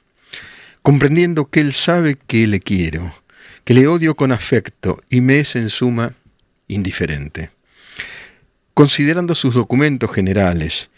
comprendiendo 0.81 1.47
que 1.47 1.59
él 1.59 1.73
sabe 1.73 2.17
que 2.25 2.47
le 2.47 2.59
quiero, 2.59 3.13
que 3.65 3.75
le 3.75 3.85
odio 3.85 4.15
con 4.15 4.31
afecto 4.31 4.99
y 5.11 5.21
me 5.21 5.41
es 5.41 5.55
en 5.55 5.69
suma 5.69 6.15
indiferente. 6.73 7.51
Considerando 8.73 9.35
sus 9.35 9.53
documentos 9.53 10.11
generales 10.11 10.89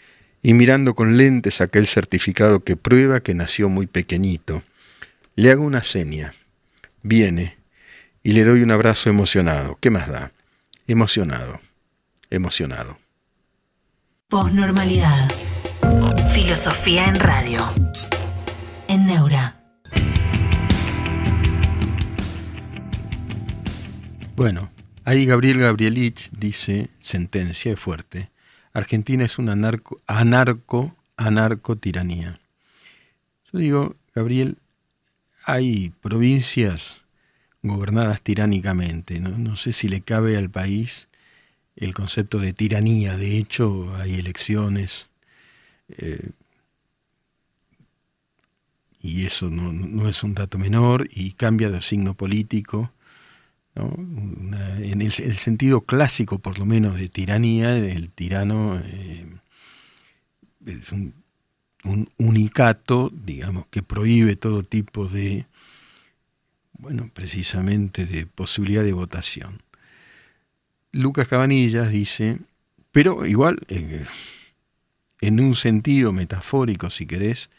y 0.42 0.54
mirando 0.54 0.94
con 0.94 1.16
lentes 1.16 1.60
aquel 1.60 1.86
certificado 1.86 2.60
que 2.60 2.76
prueba 2.76 3.20
que 3.20 3.34
nació 3.34 3.68
muy 3.68 3.86
pequeñito, 3.86 4.62
le 5.36 5.50
hago 5.50 5.64
una 5.64 5.82
seña. 5.82 6.34
Viene 7.02 7.56
y 8.22 8.32
le 8.32 8.44
doy 8.44 8.62
un 8.62 8.70
abrazo 8.70 9.10
emocionado. 9.10 9.76
¿Qué 9.80 9.90
más 9.90 10.08
da? 10.08 10.32
Emocionado. 10.86 11.60
Emocionado. 12.30 12.98
Posnormalidad. 14.28 15.30
Filosofía 16.32 17.06
en 17.06 17.20
radio. 17.20 17.72
En 18.88 19.06
Neura. 19.06 19.60
Bueno, 24.36 24.70
ahí 25.04 25.26
Gabriel 25.26 25.60
Gabrielich 25.60 26.30
dice, 26.32 26.90
sentencia 27.00 27.76
fuerte, 27.76 28.30
Argentina 28.72 29.24
es 29.24 29.38
una 29.38 29.52
anarco, 29.52 30.00
anarco, 30.06 30.96
anarco 31.16 31.76
tiranía. 31.76 32.40
Yo 33.52 33.58
digo, 33.58 33.96
Gabriel, 34.14 34.58
hay 35.44 35.92
provincias 36.00 37.02
gobernadas 37.62 38.20
tiránicamente, 38.20 39.20
no, 39.20 39.56
sé 39.56 39.72
si 39.72 39.88
le 39.88 40.00
cabe 40.00 40.36
al 40.36 40.50
país 40.50 41.08
el 41.76 41.94
concepto 41.94 42.38
de 42.38 42.52
tiranía, 42.52 43.16
de 43.16 43.38
hecho 43.38 43.94
hay 43.96 44.14
elecciones 44.14 45.08
eh, 45.88 46.30
y 49.00 49.26
eso 49.26 49.50
no, 49.50 49.72
no, 49.72 50.08
es 50.08 50.22
un 50.22 50.34
dato 50.34 50.58
menor 50.58 51.08
y 51.10 51.32
cambia 51.32 51.70
de 51.70 51.82
signo 51.82 52.14
político 52.14 52.92
en 53.76 55.02
el, 55.02 55.12
sentido 55.12 55.80
clásico, 55.80 56.38
por 56.38 56.58
lo 56.58 56.66
menos, 56.66 56.98
de 56.98 57.08
tiranía, 57.08 57.76
el 57.76 58.10
tirano 58.10 58.80
eh, 58.84 59.26
es 60.66 60.92
un, 60.92 61.14
unicato, 62.16 63.10
digamos, 63.12 63.66
que 63.66 63.82
prohíbe 63.82 64.36
todo 64.36 64.62
tipo 64.62 65.06
de, 65.06 65.46
bueno, 66.72 67.10
precisamente 67.12 68.06
de 68.06 68.26
posibilidad 68.26 68.82
de 68.82 68.94
votación. 68.94 69.62
Lucas 70.92 71.28
Cabanillas 71.28 71.90
dice, 71.90 72.38
pero 72.90 73.26
igual, 73.26 73.58
eh, 73.68 74.06
en 75.20 75.40
un 75.40 75.56
sentido 75.56 76.12
metafórico, 76.12 76.88
si 76.88 77.06
querés, 77.06 77.50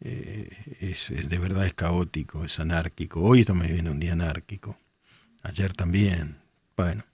eh, 0.00 0.50
es, 0.80 1.08
de 1.10 1.38
verdad 1.38 1.64
es 1.64 1.74
caótico, 1.74 2.44
es 2.44 2.60
anárquico. 2.60 3.20
Hoy 3.20 3.40
estamos 3.40 3.66
viviendo 3.66 3.92
un 3.92 4.00
día 4.00 4.12
anárquico. 4.12 4.76
Ayer 5.42 5.72
también. 5.72 6.36
Bueno. 6.76 7.04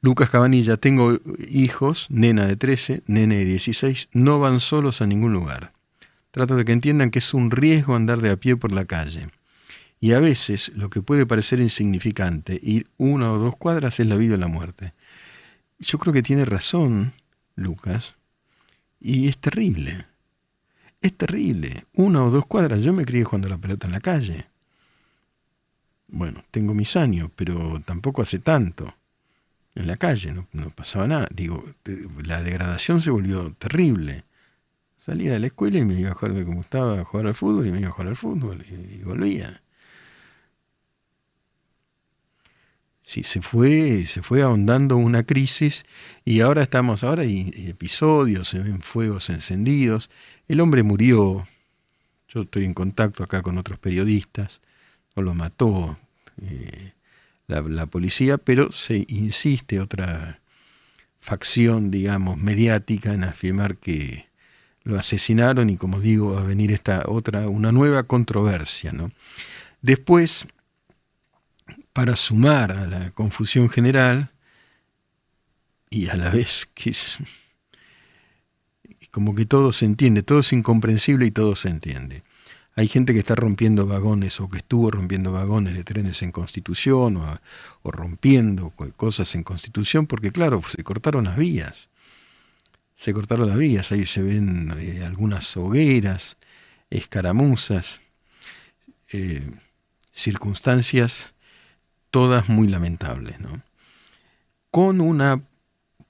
Lucas 0.00 0.30
Cabanilla, 0.30 0.76
tengo 0.76 1.18
hijos, 1.48 2.06
nena 2.10 2.46
de 2.46 2.56
13, 2.56 3.02
nene 3.06 3.38
de 3.38 3.44
16, 3.44 4.08
no 4.12 4.38
van 4.38 4.60
solos 4.60 5.02
a 5.02 5.06
ningún 5.06 5.32
lugar. 5.32 5.72
Trato 6.30 6.54
de 6.54 6.64
que 6.64 6.72
entiendan 6.72 7.10
que 7.10 7.18
es 7.18 7.34
un 7.34 7.50
riesgo 7.50 7.96
andar 7.96 8.20
de 8.20 8.30
a 8.30 8.36
pie 8.36 8.56
por 8.56 8.72
la 8.72 8.84
calle. 8.84 9.28
Y 9.98 10.12
a 10.12 10.20
veces 10.20 10.70
lo 10.76 10.90
que 10.90 11.02
puede 11.02 11.26
parecer 11.26 11.60
insignificante, 11.60 12.60
ir 12.62 12.86
una 12.98 13.32
o 13.32 13.38
dos 13.38 13.56
cuadras, 13.56 13.98
es 13.98 14.06
la 14.06 14.16
vida 14.16 14.34
o 14.34 14.38
la 14.38 14.46
muerte. 14.46 14.92
Yo 15.78 15.98
creo 15.98 16.12
que 16.12 16.22
tiene 16.22 16.44
razón, 16.44 17.14
Lucas, 17.56 18.14
y 19.00 19.28
es 19.28 19.38
terrible. 19.38 20.06
Es 21.00 21.16
terrible. 21.16 21.86
Una 21.94 22.22
o 22.24 22.30
dos 22.30 22.46
cuadras. 22.46 22.84
Yo 22.84 22.92
me 22.92 23.04
crié 23.04 23.24
jugando 23.24 23.48
la 23.48 23.58
pelota 23.58 23.86
en 23.86 23.92
la 23.92 24.00
calle 24.00 24.46
bueno, 26.08 26.44
tengo 26.50 26.74
mis 26.74 26.96
años, 26.96 27.30
pero 27.34 27.80
tampoco 27.84 28.22
hace 28.22 28.38
tanto. 28.38 28.94
En 29.74 29.86
la 29.86 29.96
calle 29.96 30.32
no, 30.32 30.70
pasaba 30.70 31.06
nada. 31.06 31.28
Digo, 31.34 31.64
la 32.24 32.42
degradación 32.42 33.00
se 33.00 33.10
volvió 33.10 33.52
terrible. 33.58 34.24
Salía 34.98 35.32
de 35.32 35.40
la 35.40 35.46
escuela 35.48 35.78
y 35.78 35.84
me 35.84 36.00
iba 36.00 36.10
a 36.10 36.14
jugar 36.14 36.44
como 36.44 36.62
estaba 36.62 37.00
a 37.00 37.04
jugar 37.04 37.26
al 37.26 37.34
fútbol 37.34 37.66
y 37.66 37.72
me 37.72 37.80
iba 37.80 37.88
a 37.88 37.92
jugar 37.92 38.08
al 38.08 38.16
fútbol 38.16 38.64
y, 38.68 39.02
volvía. 39.02 39.62
Sí, 43.04 43.22
se 43.22 43.40
fue, 43.40 44.04
se 44.06 44.22
fue 44.22 44.42
ahondando 44.42 44.96
una 44.96 45.22
crisis 45.22 45.84
y 46.24 46.40
ahora 46.40 46.62
estamos, 46.62 47.04
ahora 47.04 47.22
hay 47.22 47.52
episodios, 47.68 48.48
se 48.48 48.58
ven 48.58 48.80
fuegos 48.80 49.30
encendidos. 49.30 50.10
El 50.48 50.60
hombre 50.60 50.82
murió. 50.82 51.46
Yo 52.28 52.42
estoy 52.42 52.64
en 52.64 52.74
contacto 52.74 53.22
acá 53.22 53.42
con 53.42 53.58
otros 53.58 53.78
periodistas 53.78 54.60
o 55.16 55.22
lo 55.22 55.34
mató 55.34 55.98
eh, 56.40 56.92
la, 57.48 57.86
policía, 57.86 58.38
pero 58.38 58.70
se 58.70 59.04
insiste 59.08 59.80
otra 59.80 60.40
facción, 61.18 61.90
digamos, 61.90 62.38
mediática 62.38 63.12
en 63.12 63.24
afirmar 63.24 63.76
que 63.76 64.26
lo 64.84 64.96
asesinaron 64.96 65.68
y 65.68 65.76
como 65.76 65.98
digo, 65.98 66.34
va 66.34 66.42
a 66.42 66.46
venir 66.46 66.70
esta 66.70 67.02
otra, 67.06 67.48
una 67.48 67.72
nueva 67.72 68.04
controversia. 68.04 68.92
¿no? 68.92 69.10
Después, 69.82 70.46
para 71.92 72.14
sumar 72.14 72.70
a 72.70 72.86
la 72.86 73.10
confusión 73.10 73.68
general, 73.68 74.30
y 75.90 76.08
a 76.08 76.16
la 76.16 76.30
vez 76.30 76.68
que 76.74 76.90
es 76.90 77.18
como 79.10 79.34
que 79.34 79.46
todo 79.46 79.72
se 79.72 79.86
entiende, 79.86 80.22
todo 80.22 80.40
es 80.40 80.52
incomprensible 80.52 81.24
y 81.24 81.30
todo 81.30 81.54
se 81.54 81.70
entiende. 81.70 82.22
Hay 82.78 82.88
gente 82.88 83.14
que 83.14 83.20
está 83.20 83.34
rompiendo 83.34 83.86
vagones 83.86 84.38
o 84.38 84.50
que 84.50 84.58
estuvo 84.58 84.90
rompiendo 84.90 85.32
vagones 85.32 85.74
de 85.74 85.82
trenes 85.82 86.20
en 86.20 86.30
Constitución 86.30 87.16
o, 87.16 87.90
rompiendo 87.90 88.70
cosas 88.96 89.34
en 89.34 89.44
Constitución 89.44 90.06
porque, 90.06 90.30
claro, 90.30 90.60
se 90.62 90.84
cortaron 90.84 91.24
las 91.24 91.38
vías. 91.38 91.88
Se 92.94 93.14
cortaron 93.14 93.48
las 93.48 93.56
vías, 93.56 93.92
ahí 93.92 94.04
se 94.04 94.22
ven 94.22 94.74
eh, 94.78 95.04
algunas 95.06 95.56
hogueras, 95.56 96.36
escaramuzas, 96.90 98.02
eh, 99.10 99.50
circunstancias 100.12 101.32
todas 102.10 102.50
muy 102.50 102.68
lamentables. 102.68 103.40
¿no? 103.40 103.62
Con 104.70 105.00
una 105.00 105.40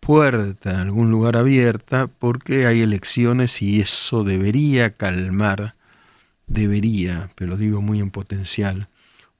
puerta 0.01 0.71
en 0.71 0.77
algún 0.77 1.13
lugar 1.13 1.37
abierta 1.37 2.09
porque 2.09 2.67
hay 2.67 2.83
elecciones 2.83 3.63
y 3.63 3.81
eso 3.81 4.25
debería 4.25 4.97
calmar 4.97 5.76
debería, 6.47 7.31
pero 7.35 7.51
lo 7.51 7.57
digo 7.57 7.81
muy 7.83 8.01
en 8.01 8.11
potencial, 8.11 8.89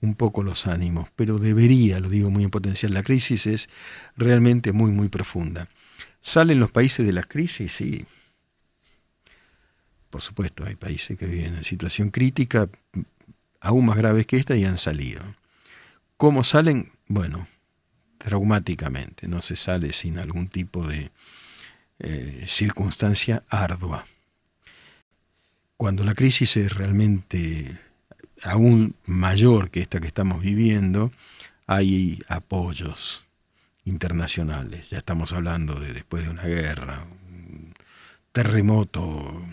un 0.01 0.15
poco 0.15 0.43
los 0.43 0.67
ánimos, 0.67 1.09
pero 1.17 1.39
debería, 1.39 2.01
lo 2.01 2.09
digo 2.09 2.31
muy 2.31 2.45
en 2.45 2.51
potencial, 2.51 2.93
la 2.93 3.03
crisis 3.03 3.47
es 3.47 3.69
realmente 4.17 4.73
muy, 4.73 4.91
muy 4.91 5.09
profunda. 5.09 5.69
¿Salen 6.23 6.61
los 6.61 6.71
países 6.71 7.07
de 7.07 7.13
la 7.13 7.23
crisis? 7.23 7.73
Sí. 7.73 8.05
Por 10.11 10.21
supuesto, 10.21 10.65
hay 10.65 10.77
países 10.77 11.19
que 11.19 11.27
viven 11.27 11.55
en 11.55 11.65
situación 11.65 12.11
crítica 12.11 12.69
aún 13.61 13.87
más 13.87 13.97
graves 13.97 14.27
que 14.27 14.37
esta 14.37 14.57
y 14.57 14.65
han 14.65 14.79
salido. 14.79 15.23
¿Cómo 16.17 16.45
salen? 16.45 16.93
Bueno, 17.09 17.49
traumáticamente, 18.19 19.29
no 19.29 19.43
se 19.43 19.57
sale 19.57 19.93
sin 19.93 20.19
algún 20.19 20.49
tipo 20.49 20.87
de 20.87 21.11
eh, 21.99 22.45
circunstancia 22.49 23.43
ardua. 23.49 24.07
Cuando 25.77 26.05
la 26.05 26.15
crisis 26.15 26.57
es 26.57 26.73
realmente 26.75 27.79
aún 28.43 28.95
mayor 29.05 29.71
que 29.71 29.81
esta 29.81 30.01
que 30.01 30.07
estamos 30.07 30.41
viviendo, 30.41 31.13
hay 31.67 32.23
apoyos 32.29 33.25
internacionales. 33.85 34.89
Ya 34.91 34.99
estamos 34.99 35.33
hablando 35.33 35.79
de 35.79 35.93
después 35.93 36.25
de 36.25 36.31
una 36.31 36.45
guerra, 36.45 37.05
un 37.29 37.75
terremoto 38.33 39.45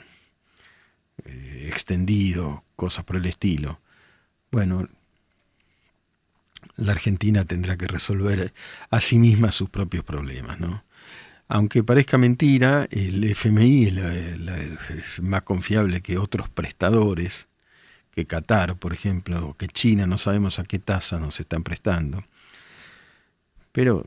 eh, 1.26 1.70
extendido, 1.72 2.64
cosas 2.76 3.06
por 3.06 3.18
el 3.18 3.26
estilo. 3.26 3.80
Bueno, 4.52 4.88
la 6.78 6.94
Argentina 6.94 7.46
tendrá 7.46 7.78
que 7.78 7.88
resolver 7.88 8.54
a 8.90 9.02
sí 9.02 9.18
misma 9.18 9.52
sus 9.52 9.70
propios 9.70 10.04
problemas, 10.04 10.60
¿no? 10.60 10.84
Aunque 11.48 11.84
parezca 11.84 12.18
mentira, 12.18 12.88
el 12.90 13.24
FMI 13.24 13.86
es, 14.98 15.22
más 15.22 15.44
confiable 15.44 16.02
que 16.02 16.18
otros 16.18 16.50
prestadores, 16.50 17.48
que 18.12 18.26
Qatar, 18.26 18.78
por 18.78 18.94
ejemplo, 18.94 19.50
o 19.50 19.58
que 19.58 19.68
China, 19.68 20.08
no 20.08 20.18
sabemos 20.18 20.60
a 20.60 20.64
qué 20.64 20.80
tasa 20.80 21.20
nos 21.20 21.40
están 21.40 21.64
prestando. 21.64 22.24
Pero 23.72 24.06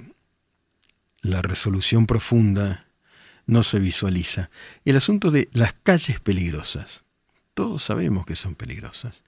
la 1.22 1.42
resolución 1.42 2.06
profunda 2.06 2.86
no 3.46 3.62
se 3.62 3.78
visualiza. 3.78 4.50
El 4.84 4.96
asunto 4.96 5.30
de 5.30 5.48
las 5.52 5.74
calles 5.74 6.20
peligrosas. 6.20 7.04
Todos 7.54 7.82
sabemos 7.82 8.26
que 8.26 8.36
son 8.36 8.54
peligrosas. 8.54 9.24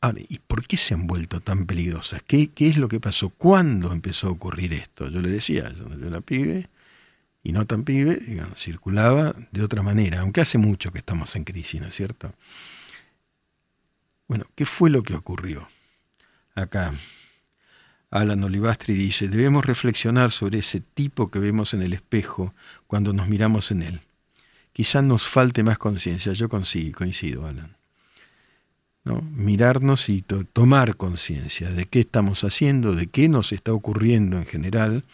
Ahora, 0.00 0.20
¿y 0.28 0.38
por 0.38 0.66
qué 0.66 0.76
se 0.76 0.94
han 0.94 1.06
vuelto 1.06 1.40
tan 1.40 1.66
peligrosas? 1.66 2.22
¿Qué, 2.22 2.50
¿Qué, 2.50 2.68
es 2.68 2.76
lo 2.76 2.88
que 2.88 3.00
pasó? 3.00 3.30
¿Cuándo 3.30 3.92
empezó 3.92 4.28
a 4.28 4.30
ocurrir 4.30 4.72
esto? 4.72 5.08
Yo 5.08 5.20
le 5.20 5.28
decía, 5.28 5.72
yo, 5.76 5.88
yo 5.96 6.06
era 6.06 6.20
pibe, 6.20 6.68
y 7.42 7.52
no 7.52 7.66
tan 7.66 7.84
pibe, 7.84 8.16
digamos, 8.16 8.62
circulaba 8.62 9.34
de 9.52 9.62
otra 9.62 9.82
manera, 9.82 10.20
aunque 10.20 10.42
hace 10.42 10.58
mucho 10.58 10.92
que 10.92 10.98
estamos 10.98 11.34
en 11.34 11.44
crisis, 11.44 11.80
¿no 11.80 11.86
es 11.88 11.94
cierto? 11.94 12.34
Bueno, 14.26 14.44
¿qué 14.54 14.66
fue 14.66 14.90
lo 14.90 15.02
que 15.02 15.14
ocurrió? 15.14 15.66
Acá, 16.54 16.92
Alan 18.10 18.44
Olivastri 18.44 18.94
dice, 18.94 19.28
debemos 19.28 19.64
reflexionar 19.64 20.30
sobre 20.30 20.58
ese 20.58 20.80
tipo 20.80 21.30
que 21.30 21.38
vemos 21.38 21.72
en 21.72 21.80
el 21.80 21.94
espejo 21.94 22.54
cuando 22.86 23.14
nos 23.14 23.28
miramos 23.28 23.70
en 23.70 23.82
él. 23.82 24.00
Quizás 24.74 25.02
nos 25.02 25.26
falte 25.26 25.62
más 25.62 25.78
conciencia, 25.78 26.34
yo 26.34 26.48
coincido, 26.48 27.46
Alan. 27.46 27.77
¿No? 29.08 29.22
mirarnos 29.22 30.10
y 30.10 30.20
to 30.20 30.44
tomar 30.44 30.96
conciencia 30.96 31.70
de 31.70 31.86
qué 31.86 32.00
estamos 32.00 32.44
haciendo, 32.44 32.94
de 32.94 33.06
qué 33.06 33.28
nos 33.28 33.52
está 33.52 33.72
ocurriendo 33.72 34.36
en 34.36 34.44
general, 34.44 35.04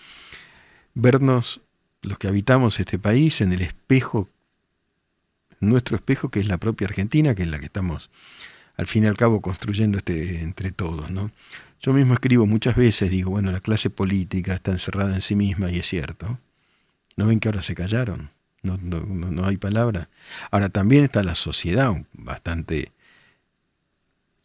vernos 0.94 1.60
los 2.02 2.18
que 2.18 2.26
habitamos 2.26 2.80
este 2.80 2.98
país 2.98 3.40
en 3.40 3.52
el 3.52 3.62
espejo, 3.62 4.28
nuestro 5.60 5.94
espejo 5.96 6.28
que 6.28 6.40
es 6.40 6.48
la 6.48 6.58
propia 6.58 6.88
Argentina, 6.88 7.36
que 7.36 7.44
es 7.44 7.48
la 7.48 7.60
que 7.60 7.66
estamos 7.66 8.10
al 8.76 8.88
fin 8.88 9.04
y 9.04 9.06
al 9.06 9.16
cabo 9.16 9.40
construyendo 9.40 9.98
este, 9.98 10.40
entre 10.40 10.72
todos. 10.72 11.08
Yo 11.80 11.92
mismo 11.92 12.14
escribo 12.14 12.46
muchas 12.46 12.74
veces, 12.74 13.10
digo, 13.10 13.30
bueno, 13.30 13.52
la 13.52 13.60
clase 13.60 13.90
política 13.90 14.54
está 14.54 14.72
encerrada 14.72 15.14
en 15.14 15.22
sí 15.22 15.36
misma 15.36 15.70
y 15.70 15.78
es 15.78 15.86
cierto. 15.86 16.40
¿No 17.16 17.26
ven 17.26 17.38
que 17.38 17.46
ahora 17.46 17.62
se 17.62 17.76
callaron? 17.76 18.30
No, 18.62 18.76
no, 18.82 19.00
no 19.06 19.46
hay 19.46 19.56
palabra. 19.56 20.08
Ahora 20.50 20.68
también 20.68 21.04
está 21.04 21.22
la 21.22 21.36
sociedad 21.36 21.94
bastante 22.12 22.90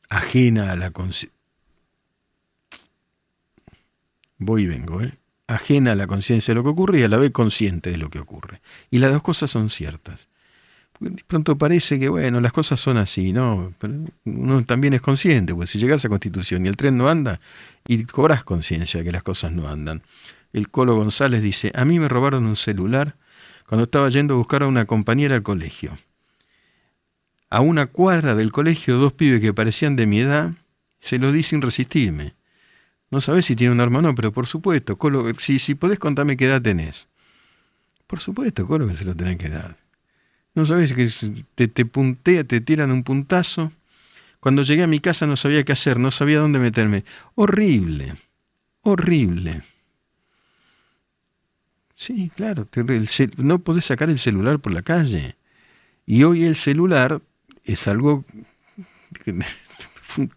ajena 0.09 0.71
a 0.71 0.75
la 0.75 0.91
conciencia. 0.91 1.37
Voy 4.37 4.63
y 4.63 4.67
vengo, 4.67 5.01
¿eh? 5.01 5.13
Ajena 5.47 5.93
a 5.93 5.95
la 5.95 6.07
conciencia 6.07 6.53
de 6.53 6.55
lo 6.55 6.63
que 6.63 6.69
ocurre 6.69 6.99
y 6.99 7.03
a 7.03 7.07
la 7.07 7.17
vez 7.17 7.31
consciente 7.31 7.91
de 7.91 7.97
lo 7.97 8.09
que 8.09 8.19
ocurre. 8.19 8.61
Y 8.91 8.99
las 8.99 9.11
dos 9.11 9.21
cosas 9.21 9.49
son 9.49 9.69
ciertas. 9.69 10.27
De 10.99 11.23
pronto 11.25 11.57
parece 11.57 11.99
que, 11.99 12.09
bueno, 12.09 12.41
las 12.41 12.51
cosas 12.51 12.79
son 12.79 12.97
así, 12.97 13.31
¿no? 13.31 13.73
Pero 13.79 13.93
uno 14.25 14.65
también 14.65 14.93
es 14.93 15.01
consciente, 15.01 15.55
pues 15.55 15.69
si 15.69 15.79
llegas 15.79 16.03
a 16.05 16.09
Constitución 16.09 16.65
y 16.65 16.69
el 16.69 16.75
tren 16.75 16.97
no 16.97 17.07
anda, 17.09 17.39
y 17.87 18.03
cobras 18.03 18.43
conciencia 18.43 18.99
de 18.99 19.05
que 19.05 19.11
las 19.11 19.23
cosas 19.23 19.51
no 19.51 19.69
andan. 19.69 20.03
El 20.51 20.69
Colo 20.69 20.95
González 20.95 21.41
dice, 21.41 21.71
a 21.73 21.85
mí 21.85 21.99
me 21.99 22.09
robaron 22.09 22.45
un 22.45 22.55
celular 22.55 23.15
cuando 23.67 23.85
estaba 23.85 24.09
yendo 24.09 24.33
a 24.33 24.37
buscar 24.37 24.63
a 24.63 24.67
una 24.67 24.85
compañera 24.85 25.35
al 25.35 25.43
colegio 25.43 25.97
a 27.49 27.61
una 27.61 27.87
cuadra 27.87 28.35
del 28.35 28.51
colegio 28.51 28.97
dos 28.97 29.13
pibes 29.13 29.41
que 29.41 29.53
parecían 29.53 29.95
de 29.95 30.05
mi 30.05 30.19
edad, 30.19 30.53
se 30.99 31.17
los 31.17 31.33
di 31.33 31.43
sin 31.43 31.61
resistirme. 31.61 32.35
No 33.11 33.21
sabés 33.21 33.45
si 33.45 33.55
tiene 33.55 33.73
un 33.73 33.81
arma 33.81 33.99
o 33.99 34.01
no, 34.01 34.13
pero 34.13 34.31
por 34.31 34.45
supuesto, 34.45 34.97
si, 35.39 35.57
si 35.57 35.75
podés 35.75 35.97
contarme 35.97 36.37
qué 36.37 36.45
edad 36.45 36.61
tenés. 36.61 37.07
Por 38.05 38.19
supuesto, 38.19 38.67
Colo, 38.67 38.87
que 38.87 38.95
se 38.95 39.05
lo 39.05 39.15
tenés 39.15 39.37
que 39.37 39.49
dar. 39.49 39.77
No 40.53 40.65
sabés 40.65 40.93
que 40.93 41.09
te, 41.55 41.67
te 41.67 41.85
puntea, 41.85 42.43
te 42.43 42.61
tiran 42.61 42.91
un 42.91 43.03
puntazo. 43.03 43.71
Cuando 44.39 44.63
llegué 44.63 44.83
a 44.83 44.87
mi 44.87 44.99
casa 44.99 45.25
no 45.25 45.37
sabía 45.37 45.63
qué 45.63 45.71
hacer, 45.71 45.99
no 45.99 46.11
sabía 46.11 46.39
dónde 46.39 46.59
meterme. 46.59 47.03
Horrible, 47.35 48.15
horrible. 48.81 49.63
Sí, 51.95 52.31
claro, 52.35 52.67
no 53.37 53.59
podés 53.59 53.85
sacar 53.85 54.09
el 54.09 54.19
celular 54.19 54.59
por 54.59 54.71
la 54.71 54.81
calle. 54.81 55.35
Y 56.05 56.23
hoy 56.23 56.45
el 56.45 56.55
celular 56.55 57.21
es 57.73 57.87
algo 57.87 58.25
que 59.23 59.35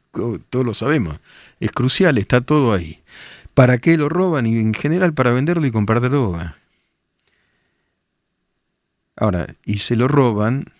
todos 0.51 0.67
lo 0.67 0.75
sabemos, 0.75 1.19
es 1.61 1.71
crucial, 1.73 2.19
está 2.19 2.41
todo 2.41 2.73
ahí. 2.73 3.01
¿Para 3.55 3.79
qué 3.79 3.97
lo 3.97 4.09
roban? 4.09 4.47
Y 4.47 4.57
en 4.57 4.75
general 4.75 5.13
para 5.15 5.31
venderlo 5.31 5.67
y 5.67 5.71
comprar 5.71 6.01
droga. 6.01 6.59
Ahora, 9.17 9.55
y 9.65 9.79
se 9.79 9.95
lo 9.95 10.09
roban, 10.09 10.73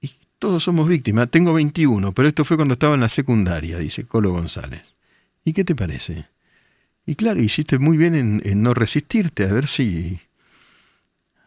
y 0.00 0.10
todos 0.38 0.62
somos 0.62 0.88
víctimas. 0.88 1.30
Tengo 1.30 1.52
21, 1.52 2.12
pero 2.12 2.28
esto 2.28 2.44
fue 2.44 2.56
cuando 2.56 2.74
estaba 2.74 2.94
en 2.94 3.00
la 3.00 3.08
secundaria, 3.10 3.78
dice 3.78 4.06
Colo 4.06 4.32
González. 4.32 4.82
¿Y 5.44 5.52
qué 5.52 5.64
te 5.64 5.74
parece? 5.74 6.26
Y 7.06 7.16
claro, 7.16 7.42
hiciste 7.42 7.78
muy 7.78 7.98
bien 7.98 8.14
en, 8.14 8.40
en 8.44 8.62
no 8.62 8.72
resistirte, 8.72 9.44
a 9.44 9.52
ver 9.52 9.66
si 9.66 10.18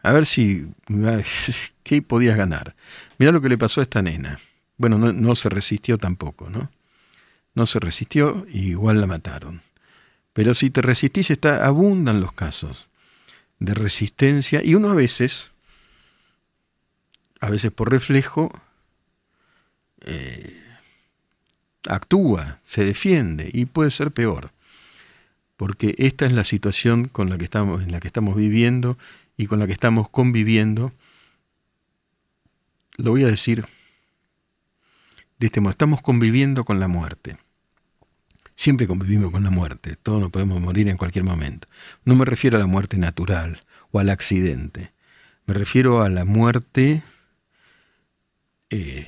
a 0.02 0.12
ver 0.12 0.26
si, 0.26 0.68
¿qué 1.82 2.02
podías 2.02 2.36
ganar? 2.36 2.74
Mira 3.18 3.32
lo 3.32 3.40
que 3.40 3.48
le 3.48 3.58
pasó 3.58 3.80
a 3.80 3.84
esta 3.84 4.02
nena. 4.02 4.38
Bueno, 4.76 4.98
no, 4.98 5.34
se 5.34 5.48
resistió 5.48 5.98
tampoco, 5.98 6.48
¿no? 6.50 6.70
No 7.54 7.66
se 7.66 7.80
resistió 7.80 8.46
y 8.48 8.68
igual 8.68 9.00
la 9.00 9.08
mataron. 9.08 9.62
Pero 10.32 10.54
si 10.54 10.70
te 10.70 10.82
resistís, 10.82 11.30
está, 11.30 11.66
abundan 11.66 12.20
los 12.20 12.32
casos 12.32 12.88
de 13.58 13.74
resistencia 13.74 14.62
y 14.62 14.76
uno 14.76 14.90
a 14.90 14.94
veces, 14.94 15.50
a 17.40 17.50
veces 17.50 17.72
por 17.72 17.90
reflejo, 17.90 18.52
eh, 20.02 20.62
actúa, 21.88 22.60
se 22.62 22.84
defiende 22.84 23.50
y 23.52 23.66
puede 23.66 23.90
ser 23.90 24.12
peor, 24.12 24.52
porque 25.56 25.96
esta 25.98 26.24
es 26.26 26.32
la 26.32 26.44
situación 26.44 27.06
con 27.08 27.30
la 27.30 27.38
que 27.38 27.44
estamos, 27.44 27.82
en 27.82 27.90
la 27.90 27.98
que 27.98 28.06
estamos 28.06 28.36
viviendo 28.36 28.96
y 29.38 29.46
con 29.46 29.58
la 29.58 29.66
que 29.66 29.72
estamos 29.72 30.10
conviviendo, 30.10 30.92
lo 32.98 33.12
voy 33.12 33.22
a 33.22 33.28
decir 33.28 33.64
de 35.38 35.46
este 35.46 35.60
modo, 35.60 35.70
estamos 35.70 36.02
conviviendo 36.02 36.64
con 36.64 36.80
la 36.80 36.88
muerte. 36.88 37.38
Siempre 38.56 38.88
convivimos 38.88 39.30
con 39.30 39.44
la 39.44 39.50
muerte, 39.50 39.94
todos 39.94 40.20
nos 40.20 40.32
podemos 40.32 40.60
morir 40.60 40.88
en 40.88 40.96
cualquier 40.96 41.24
momento. 41.24 41.68
No 42.04 42.16
me 42.16 42.24
refiero 42.24 42.56
a 42.56 42.60
la 42.60 42.66
muerte 42.66 42.98
natural 42.98 43.62
o 43.92 44.00
al 44.00 44.10
accidente, 44.10 44.92
me 45.46 45.54
refiero 45.54 46.02
a 46.02 46.08
la 46.08 46.24
muerte 46.24 47.04
eh, 48.70 49.06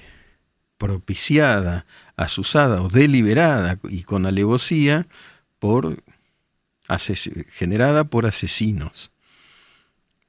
propiciada, 0.79 1.85
asusada 2.17 2.81
o 2.83 2.89
deliberada 2.89 3.81
y 3.89 4.05
con 4.05 4.25
alevosía 4.25 5.09
por 5.59 6.03
generada 7.53 8.05
por 8.05 8.27
asesinos. 8.27 9.13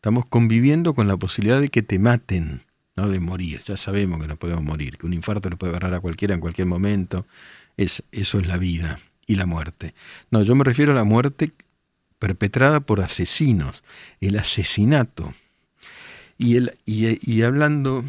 Estamos 0.01 0.25
conviviendo 0.25 0.95
con 0.95 1.07
la 1.07 1.15
posibilidad 1.15 1.61
de 1.61 1.69
que 1.69 1.83
te 1.83 1.99
maten, 1.99 2.63
no 2.95 3.07
de 3.07 3.19
morir. 3.19 3.61
Ya 3.67 3.77
sabemos 3.77 4.19
que 4.19 4.27
no 4.27 4.35
podemos 4.35 4.63
morir, 4.63 4.97
que 4.97 5.05
un 5.05 5.13
infarto 5.13 5.47
le 5.47 5.57
puede 5.57 5.73
agarrar 5.73 5.93
a 5.93 5.99
cualquiera 5.99 6.33
en 6.33 6.39
cualquier 6.41 6.65
momento. 6.65 7.27
Es, 7.77 8.01
eso 8.11 8.39
es 8.39 8.47
la 8.47 8.57
vida 8.57 8.99
y 9.27 9.35
la 9.35 9.45
muerte. 9.45 9.93
No, 10.31 10.41
yo 10.41 10.55
me 10.55 10.63
refiero 10.63 10.93
a 10.93 10.95
la 10.95 11.03
muerte 11.03 11.51
perpetrada 12.17 12.79
por 12.79 12.99
asesinos, 12.99 13.83
el 14.21 14.39
asesinato. 14.39 15.35
Y, 16.35 16.57
el, 16.57 16.79
y, 16.83 17.43
hablando, 17.43 18.03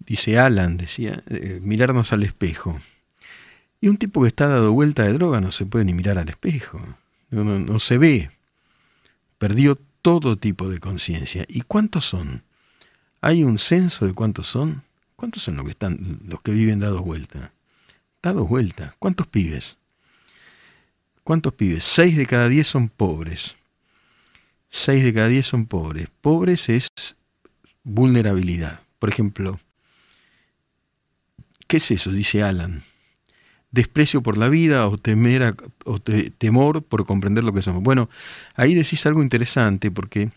dice 0.00 0.38
Alan, 0.38 0.76
decía, 0.76 1.24
eh, 1.30 1.60
mirarnos 1.62 2.12
al 2.12 2.24
espejo. 2.24 2.78
Y 3.80 3.88
un 3.88 3.96
tipo 3.96 4.20
que 4.20 4.28
está 4.28 4.48
dado 4.48 4.70
vuelta 4.74 5.04
de 5.04 5.14
droga 5.14 5.40
no 5.40 5.50
se 5.50 5.64
puede 5.64 5.86
ni 5.86 5.94
mirar 5.94 6.18
al 6.18 6.28
espejo, 6.28 6.78
no, 7.30 7.42
no 7.42 7.78
se 7.78 7.96
ve. 7.96 8.30
Perdió 9.38 9.78
todo 10.02 10.36
tipo 10.36 10.68
de 10.68 10.80
conciencia. 10.80 11.44
¿Y 11.48 11.62
cuántos 11.62 12.04
son? 12.04 12.42
¿Hay 13.20 13.44
un 13.44 13.58
censo 13.58 14.06
de 14.06 14.12
cuántos 14.12 14.48
son? 14.48 14.82
¿Cuántos 15.16 15.42
son 15.44 15.56
los 15.56 15.64
que 15.64 15.70
están, 15.70 16.20
los 16.26 16.42
que 16.42 16.52
viven 16.52 16.80
dados 16.80 17.02
vuelta? 17.02 17.52
Dados 18.22 18.48
vuelta. 18.48 18.94
¿Cuántos 18.98 19.28
pibes? 19.28 19.76
¿Cuántos 21.24 21.54
pibes? 21.54 21.84
Seis 21.84 22.16
de 22.16 22.26
cada 22.26 22.48
diez 22.48 22.66
son 22.66 22.88
pobres. 22.88 23.54
Seis 24.70 25.04
de 25.04 25.14
cada 25.14 25.28
diez 25.28 25.46
son 25.46 25.66
pobres. 25.66 26.08
Pobres 26.20 26.68
es 26.68 26.88
vulnerabilidad. 27.84 28.80
Por 28.98 29.08
ejemplo, 29.08 29.58
¿qué 31.68 31.76
es 31.76 31.90
eso? 31.90 32.10
Dice 32.10 32.42
Alan 32.42 32.84
desprecio 33.72 34.22
por 34.22 34.36
la 34.36 34.48
vida 34.48 34.86
o, 34.86 34.98
temer 34.98 35.56
o 35.84 35.98
temor 35.98 36.82
por 36.82 37.04
comprender 37.04 37.42
lo 37.42 37.52
que 37.52 37.62
somos. 37.62 37.82
Bueno, 37.82 38.08
ahí 38.54 38.74
decís 38.74 39.04
algo 39.06 39.22
interesante 39.22 39.90
porque 39.90 40.30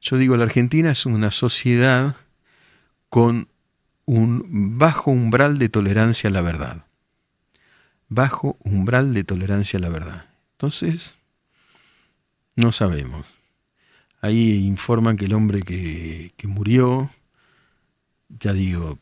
yo 0.00 0.18
digo, 0.18 0.36
la 0.36 0.44
Argentina 0.44 0.90
es 0.90 1.06
una 1.06 1.30
sociedad 1.30 2.16
con 3.08 3.48
un 4.04 4.78
bajo 4.78 5.12
umbral 5.12 5.58
de 5.58 5.68
tolerancia 5.68 6.28
a 6.28 6.32
la 6.32 6.42
verdad. 6.42 6.84
Bajo 8.08 8.56
umbral 8.64 9.14
de 9.14 9.24
tolerancia 9.24 9.78
a 9.78 9.82
la 9.82 9.88
verdad. 9.88 10.26
Entonces, 10.52 11.14
no 12.56 12.72
sabemos. 12.72 13.38
Ahí 14.20 14.66
informan 14.66 15.16
que 15.16 15.26
el 15.26 15.34
hombre 15.34 15.62
que, 15.62 16.32
que 16.36 16.46
murió, 16.48 17.10
ya 18.28 18.52
digo, 18.52 18.98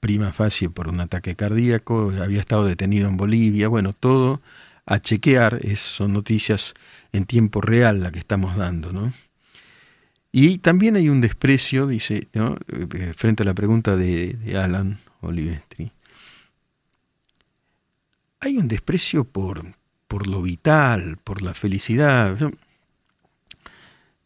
prima 0.00 0.32
facie 0.32 0.70
por 0.70 0.88
un 0.88 1.00
ataque 1.00 1.36
cardíaco, 1.36 2.12
había 2.20 2.40
estado 2.40 2.64
detenido 2.64 3.08
en 3.08 3.16
Bolivia, 3.16 3.68
bueno, 3.68 3.92
todo 3.92 4.40
a 4.86 4.98
chequear, 4.98 5.60
es, 5.62 5.80
son 5.80 6.12
noticias 6.12 6.74
en 7.12 7.26
tiempo 7.26 7.60
real 7.60 8.02
la 8.02 8.10
que 8.10 8.18
estamos 8.18 8.56
dando, 8.56 8.92
¿no? 8.92 9.12
Y 10.32 10.58
también 10.58 10.96
hay 10.96 11.08
un 11.08 11.20
desprecio, 11.20 11.86
dice, 11.86 12.28
¿no? 12.34 12.56
Eh, 12.68 13.12
frente 13.16 13.42
a 13.42 13.46
la 13.46 13.54
pregunta 13.54 13.96
de, 13.96 14.34
de 14.34 14.56
Alan 14.56 14.98
Olivestri, 15.20 15.92
hay 18.40 18.56
un 18.56 18.68
desprecio 18.68 19.24
por, 19.24 19.74
por 20.08 20.26
lo 20.26 20.42
vital, 20.42 21.18
por 21.22 21.42
la 21.42 21.54
felicidad. 21.54 22.38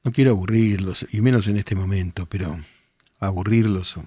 no 0.04 0.12
quiero 0.12 0.30
aburrirlos, 0.30 1.06
y 1.10 1.20
menos 1.20 1.48
en 1.48 1.58
este 1.58 1.74
momento, 1.74 2.26
pero 2.26 2.58
aburrirlos. 3.18 3.98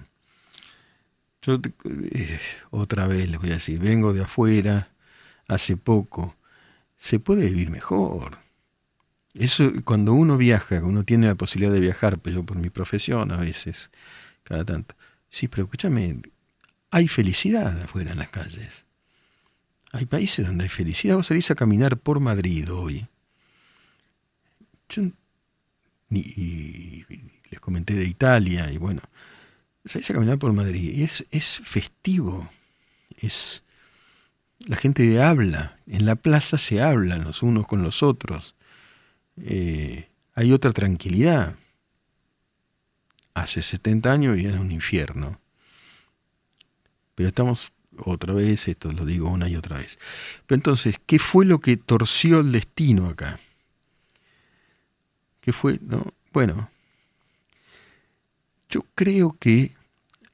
Yo 1.42 1.60
eh, 1.84 2.40
otra 2.70 3.06
vez 3.06 3.28
les 3.30 3.40
voy 3.40 3.50
a 3.50 3.54
decir, 3.54 3.78
vengo 3.78 4.12
de 4.12 4.22
afuera, 4.22 4.88
hace 5.46 5.76
poco, 5.76 6.36
se 6.98 7.20
puede 7.20 7.46
vivir 7.46 7.70
mejor. 7.70 8.38
Eso 9.34 9.70
cuando 9.84 10.12
uno 10.14 10.36
viaja, 10.36 10.82
uno 10.82 11.04
tiene 11.04 11.28
la 11.28 11.34
posibilidad 11.36 11.72
de 11.72 11.80
viajar, 11.80 12.18
pues 12.18 12.34
yo 12.34 12.44
por 12.44 12.58
mi 12.58 12.70
profesión 12.70 13.30
a 13.30 13.36
veces, 13.36 13.90
cada 14.42 14.64
tanto. 14.64 14.94
Sí, 15.30 15.48
pero 15.48 15.64
escúchame, 15.64 16.22
hay 16.90 17.08
felicidad 17.08 17.80
afuera 17.82 18.12
en 18.12 18.18
las 18.18 18.30
calles. 18.30 18.84
Hay 19.92 20.06
países 20.06 20.46
donde 20.46 20.64
hay 20.64 20.70
felicidad. 20.70 21.16
Vos 21.16 21.26
salís 21.26 21.50
a 21.50 21.54
caminar 21.54 21.96
por 21.98 22.20
Madrid 22.20 22.70
hoy. 22.72 23.06
Yo, 24.88 25.02
y, 26.10 27.04
les 27.50 27.60
comenté 27.60 27.94
de 27.94 28.04
Italia 28.04 28.70
y 28.70 28.78
bueno, 28.78 29.02
salís 29.88 30.08
caminar 30.08 30.38
por 30.38 30.52
Madrid 30.52 31.02
es, 31.02 31.24
es 31.30 31.60
festivo. 31.64 32.48
Es, 33.16 33.62
la 34.60 34.76
gente 34.76 35.20
habla, 35.22 35.78
en 35.86 36.04
la 36.04 36.16
plaza 36.16 36.58
se 36.58 36.80
hablan 36.80 37.24
los 37.24 37.42
unos 37.42 37.66
con 37.66 37.82
los 37.82 38.02
otros. 38.02 38.54
Eh, 39.36 40.08
hay 40.34 40.52
otra 40.52 40.72
tranquilidad. 40.72 41.56
Hace 43.34 43.62
70 43.62 44.12
años 44.12 44.36
vivía 44.36 44.50
en 44.50 44.58
un 44.58 44.70
infierno. 44.70 45.40
Pero 47.14 47.28
estamos 47.28 47.72
otra 48.04 48.32
vez, 48.32 48.68
esto 48.68 48.92
lo 48.92 49.04
digo 49.04 49.28
una 49.28 49.48
y 49.48 49.56
otra 49.56 49.78
vez. 49.78 49.98
Pero 50.46 50.56
entonces, 50.56 50.96
¿qué 51.06 51.18
fue 51.18 51.44
lo 51.44 51.60
que 51.60 51.76
torció 51.76 52.40
el 52.40 52.52
destino 52.52 53.08
acá? 53.08 53.40
¿Qué 55.40 55.52
fue? 55.52 55.78
No? 55.82 56.12
Bueno, 56.32 56.70
yo 58.68 58.82
creo 58.94 59.36
que 59.38 59.77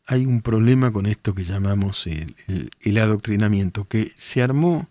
hay 0.07 0.27
un 0.27 0.43
problema 0.43 0.93
con 0.93 1.07
esto 1.07 1.35
que 1.35 1.45
llamamos 1.45 2.07
el, 2.07 2.99
adoctrinamiento, 2.99 3.89
que 3.89 4.13
se 4.17 4.43
armó 4.43 4.89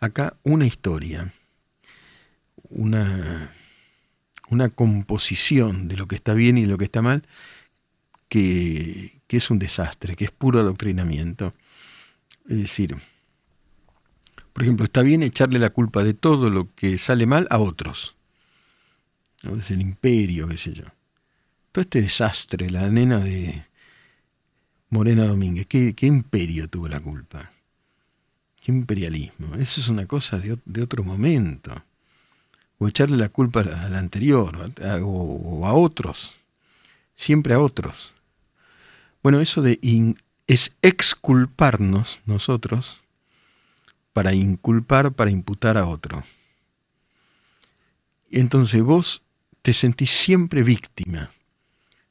acá 0.00 0.36
una 0.42 0.66
historia, 0.66 1.32
una, 2.68 3.52
una 4.48 4.68
composición 4.68 5.88
de 5.88 5.96
lo 5.96 6.06
que 6.06 6.16
está 6.16 6.34
bien 6.34 6.58
y 6.58 6.66
lo 6.66 6.76
que 6.76 6.84
está 6.84 7.00
mal, 7.00 7.22
que, 8.28 9.20
que 9.26 9.38
es 9.38 9.50
un 9.50 9.58
desastre, 9.58 10.14
que 10.14 10.24
es 10.24 10.30
puro 10.30 10.60
adoctrinamiento. 10.60 11.54
Es 12.48 12.58
decir, 12.58 12.96
por 14.52 14.62
ejemplo, 14.62 14.84
está 14.84 15.02
bien 15.02 15.22
echarle 15.22 15.58
la 15.58 15.70
culpa 15.70 16.04
de 16.04 16.14
todo 16.14 16.50
lo 16.50 16.74
que 16.74 16.98
sale 16.98 17.24
mal 17.24 17.46
a 17.50 17.58
otros. 17.58 18.16
Es 19.58 19.70
el 19.70 19.80
imperio, 19.80 20.48
qué 20.48 20.58
sé 20.58 20.74
yo. 20.74 20.84
Todo 21.72 21.82
este 21.82 22.02
desastre, 22.02 22.68
la 22.68 22.88
nena 22.90 23.20
de 23.20 23.69
Morena 24.90 25.24
Domínguez, 25.24 25.66
¿qué, 25.68 25.94
imperio 26.00 26.68
tuvo 26.68 26.88
la 26.88 26.98
culpa? 26.98 27.52
¿Qué 28.60 28.72
imperialismo? 28.72 29.54
Eso 29.54 29.80
es 29.80 29.88
una 29.88 30.06
cosa 30.06 30.38
de, 30.38 30.82
otro 30.82 31.04
momento. 31.04 31.72
O 32.78 32.88
echarle 32.88 33.16
la 33.16 33.28
culpa 33.28 33.60
al 33.60 33.94
anterior, 33.94 34.72
o, 35.02 35.62
a 35.64 35.74
otros. 35.74 36.34
Siempre 37.14 37.54
a 37.54 37.60
otros. 37.60 38.14
Bueno, 39.22 39.40
eso 39.40 39.62
de 39.62 39.78
es 40.48 40.72
exculparnos 40.82 42.18
nosotros 42.26 43.00
para 44.12 44.34
inculpar, 44.34 45.12
para 45.12 45.30
imputar 45.30 45.78
a 45.78 45.86
otro. 45.86 46.24
Entonces 48.32 48.82
vos 48.82 49.22
te 49.62 49.72
sentís 49.72 50.10
siempre 50.10 50.64
víctima. 50.64 51.30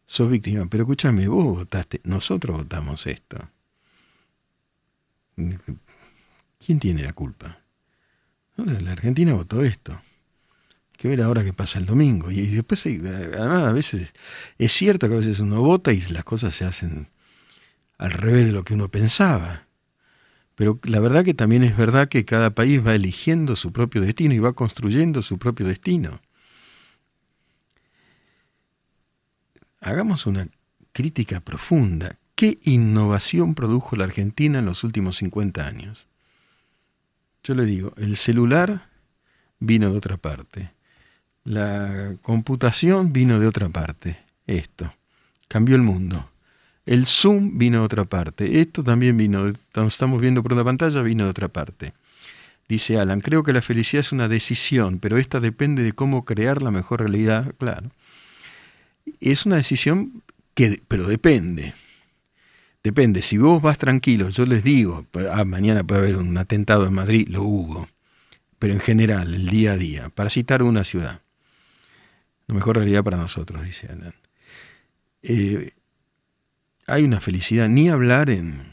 Sos 0.10 0.28
víctima, 0.28 0.66
pero 0.68 0.86
escúchame, 0.86 1.28
vos 1.28 1.46
votaste, 1.46 2.02
nosotros 2.04 2.58
votamos 2.58 3.06
esto. 3.06 3.38
¿Quién 5.36 6.80
tiene 6.80 7.04
la 7.04 7.14
culpa? 7.14 7.60
La 8.56 8.94
Argentina 8.94 9.36
votó 9.36 9.64
esto. 9.64 10.02
Que 10.98 11.10
ver 11.10 11.22
ahora 11.22 11.44
qué 11.44 11.54
pasa 11.54 11.78
el 11.78 11.86
domingo. 11.86 12.32
Y 12.32 12.48
después, 12.48 12.88
además, 12.88 13.68
a 13.68 13.72
veces 13.72 14.12
es 14.58 14.72
cierto 14.72 15.08
que 15.08 15.14
a 15.14 15.20
veces 15.20 15.42
uno 15.42 15.62
vota 15.62 15.94
y 15.94 16.02
las 16.02 16.24
cosas 16.24 16.56
se 16.56 16.66
hacen 16.66 17.10
al 18.00 18.10
revés 18.10 18.48
de 18.48 18.52
lo 18.52 18.64
que 18.64 18.74
uno 18.74 18.90
pensaba. 18.90 19.68
Pero 20.56 20.80
la 20.86 21.00
verdad 21.00 21.24
que 21.24 21.36
también 21.36 21.64
es 21.64 21.78
verdad 21.78 22.10
que 22.10 22.26
cada 22.26 22.56
país 22.56 22.84
va 22.84 22.96
eligiendo 22.96 23.56
su 23.56 23.72
propio 23.72 24.02
destino 24.02 24.34
y 24.34 24.40
va 24.40 24.54
construyendo 24.54 25.22
su 25.22 25.38
propio 25.38 25.68
destino. 25.68 26.20
Hagamos 29.82 30.26
una 30.26 30.48
crítica 30.92 31.40
profunda. 31.40 32.18
¿Qué 32.36 32.60
innovación 32.64 33.56
produjo 33.56 33.96
la 33.96 34.06
Argentina 34.06 34.60
en 34.60 34.66
los 34.66 34.84
últimos 34.84 35.18
50 35.18 35.66
años? 35.66 36.08
Yo 37.44 37.56
le 37.56 37.66
digo, 37.66 37.94
el 37.98 38.18
celular 38.18 38.90
vino 39.60 39.92
de 39.92 39.98
otra 39.98 40.18
parte. 40.18 40.72
La 41.44 42.16
computación 42.22 43.14
vino 43.14 43.40
de 43.40 43.48
otra 43.48 43.70
parte. 43.70 44.20
Esto. 44.48 44.92
Cambió 45.48 45.76
el 45.76 45.82
mundo. 45.82 46.30
El 46.86 47.06
Zoom 47.06 47.58
vino 47.58 47.80
de 47.80 47.86
otra 47.86 48.06
parte. 48.06 48.62
Esto 48.62 48.84
también 48.84 49.16
vino, 49.16 49.54
estamos 49.88 50.20
viendo 50.20 50.42
por 50.44 50.54
una 50.54 50.64
pantalla, 50.64 51.02
vino 51.02 51.26
de 51.26 51.30
otra 51.30 51.48
parte. 51.48 51.94
Dice 52.68 53.00
Alan, 53.00 53.22
creo 53.22 53.44
que 53.44 53.54
la 53.54 53.62
felicidad 53.62 54.02
es 54.02 54.12
una 54.12 54.28
decisión, 54.28 55.00
pero 55.00 55.18
esta 55.18 55.40
depende 55.40 55.84
de 55.84 55.94
cómo 55.94 56.26
crear 56.26 56.62
la 56.62 56.72
mejor 56.72 57.00
realidad. 57.02 57.54
Claro. 57.58 57.90
Es 59.20 59.46
una 59.46 59.58
decisión 59.58 60.24
que, 60.54 60.82
pero 60.88 61.08
depende. 61.08 61.74
Depende. 62.84 63.22
Si 63.22 63.38
vos 63.38 63.62
vas 63.62 63.78
tranquilo, 63.78 64.30
yo 64.30 64.46
les 64.46 64.64
digo, 64.64 65.06
ah, 65.32 65.44
mañana 65.44 65.84
puede 65.84 66.02
haber 66.02 66.18
un 66.18 66.38
atentado 66.38 66.88
en 66.88 66.94
Madrid, 66.94 67.28
lo 67.30 67.44
hubo. 67.44 67.90
Pero 68.58 68.74
en 68.74 68.80
general, 68.80 69.34
el 69.34 69.48
día 69.48 69.74
a 69.74 69.78
día, 69.78 70.10
para 70.10 70.30
citar 70.30 70.64
una 70.64 70.84
ciudad. 70.84 71.22
La 72.48 72.56
mejor 72.56 72.78
realidad 72.78 73.04
para 73.04 73.18
nosotros, 73.18 73.64
dice 73.64 73.88
Alan. 73.88 74.14
Eh, 75.22 75.72
hay 76.88 77.04
una 77.04 77.20
felicidad, 77.20 77.70
ni 77.70 77.90
hablar 77.90 78.30
en, 78.30 78.64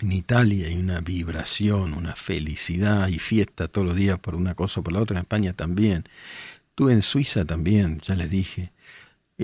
en 0.00 0.12
Italia 0.12 0.66
hay 0.66 0.76
una 0.76 1.00
vibración, 1.00 1.94
una 1.94 2.16
felicidad 2.16 3.08
y 3.08 3.18
fiesta 3.18 3.68
todos 3.68 3.86
los 3.86 3.96
días 3.96 4.18
por 4.18 4.34
una 4.34 4.54
cosa 4.54 4.80
o 4.80 4.82
por 4.82 4.92
la 4.92 5.00
otra, 5.00 5.18
en 5.18 5.22
España 5.22 5.52
también. 5.52 6.04
Tuve 6.74 6.92
en 6.94 7.02
Suiza 7.02 7.44
también, 7.44 8.00
ya 8.00 8.16
les 8.16 8.30
dije. 8.30 8.71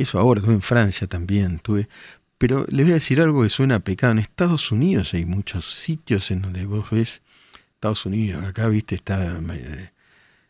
Eso 0.03 0.19
ahora, 0.19 0.41
tuve 0.41 0.55
en 0.55 0.63
Francia 0.63 1.07
también, 1.07 1.59
tuve... 1.61 1.89
Pero 2.39 2.65
les 2.69 2.87
voy 2.87 2.93
a 2.93 2.95
decir 2.95 3.21
algo 3.21 3.43
que 3.43 3.49
suena 3.49 3.81
pecado. 3.81 4.13
En 4.13 4.21
Estados 4.21 4.71
Unidos 4.71 5.13
hay 5.15 5.25
muchos 5.25 5.75
sitios 5.75 6.31
en 6.31 6.43
donde 6.43 6.67
vos 6.67 6.89
ves, 6.91 7.21
Estados 7.75 8.07
Unidos, 8.07 8.45
acá, 8.45 8.69
viste, 8.69 8.95
está 8.95 9.41